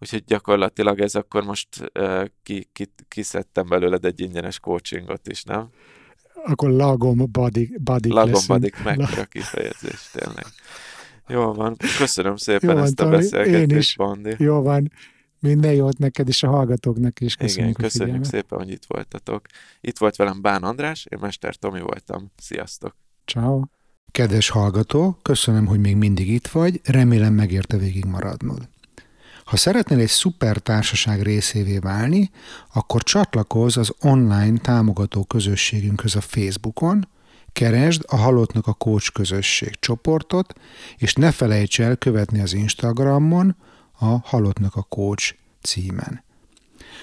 [0.00, 1.68] Úgyhogy gyakorlatilag ez akkor most
[1.98, 5.68] uh, ki, ki, kiszedtem belőled egy ingyenes coachingot is, nem?
[6.44, 10.46] Akkor lagom badik, badik Lagom badik, mekkora kifejezés, tényleg.
[11.28, 13.96] Jó van, köszönöm szépen Jó ezt van, a beszélgetést, én is.
[13.96, 14.34] Bandi.
[14.38, 14.92] Jó van,
[15.40, 17.36] minden jót neked és a hallgatóknak is.
[17.36, 19.46] Köszönjük Igen, köszönjük szépen, hogy itt voltatok.
[19.80, 22.30] Itt volt velem Bán András, én Mester Tomi voltam.
[22.36, 22.96] Sziasztok!
[23.24, 23.62] Ciao.
[24.10, 28.68] Kedves hallgató, köszönöm, hogy még mindig itt vagy, remélem megérte végig maradnod.
[29.48, 32.30] Ha szeretnél egy szuper társaság részévé válni,
[32.72, 37.08] akkor csatlakozz az online támogató közösségünkhöz a Facebookon,
[37.52, 40.54] keresd a Halottnak a Coach közösség csoportot,
[40.96, 43.56] és ne felejts el követni az Instagramon
[43.98, 46.24] a Halottnak a Coach címen.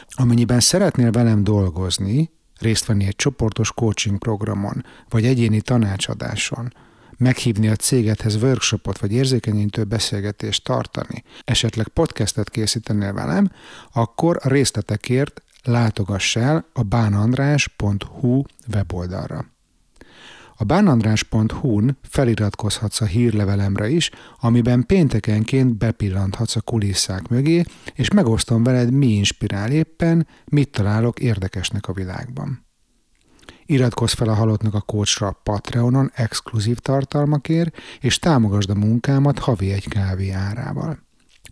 [0.10, 6.74] Amennyiben szeretnél velem dolgozni, részt venni egy csoportos coaching programon, vagy egyéni tanácsadáson,
[7.18, 13.51] meghívni a cégedhez workshopot vagy érzékenyítő beszélgetést tartani, esetleg podcastet készítenél velem,
[13.93, 18.41] akkor a részletekért látogass el a bánandrás.hu
[18.74, 19.45] weboldalra.
[20.57, 27.63] A bánandrás.hu-n feliratkozhatsz a hírlevelemre is, amiben péntekenként bepillanthatsz a kulisszák mögé,
[27.93, 32.64] és megosztom veled, mi inspirál éppen, mit találok érdekesnek a világban.
[33.66, 39.88] Iratkozz fel a Halottnak a Coachra Patreonon exkluzív tartalmakért, és támogasd a munkámat havi egy
[39.88, 40.99] kávé árával.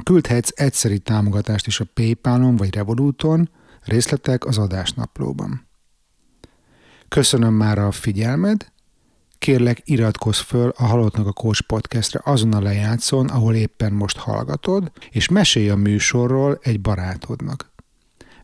[0.04, 3.50] Küldhetsz egyszeri támogatást is a Paypalon vagy Revoluton,
[3.84, 5.68] részletek az adásnaplóban.
[7.08, 8.72] Köszönöm már a figyelmed,
[9.38, 14.92] kérlek iratkozz föl a Halottnak a Coach podcastre azon a lejátszón, ahol éppen most hallgatod,
[15.12, 17.72] és mesélj a műsorról egy barátodnak.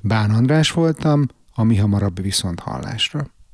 [0.02, 3.38] Bán András voltam, a mi hamarabb viszont hallásra.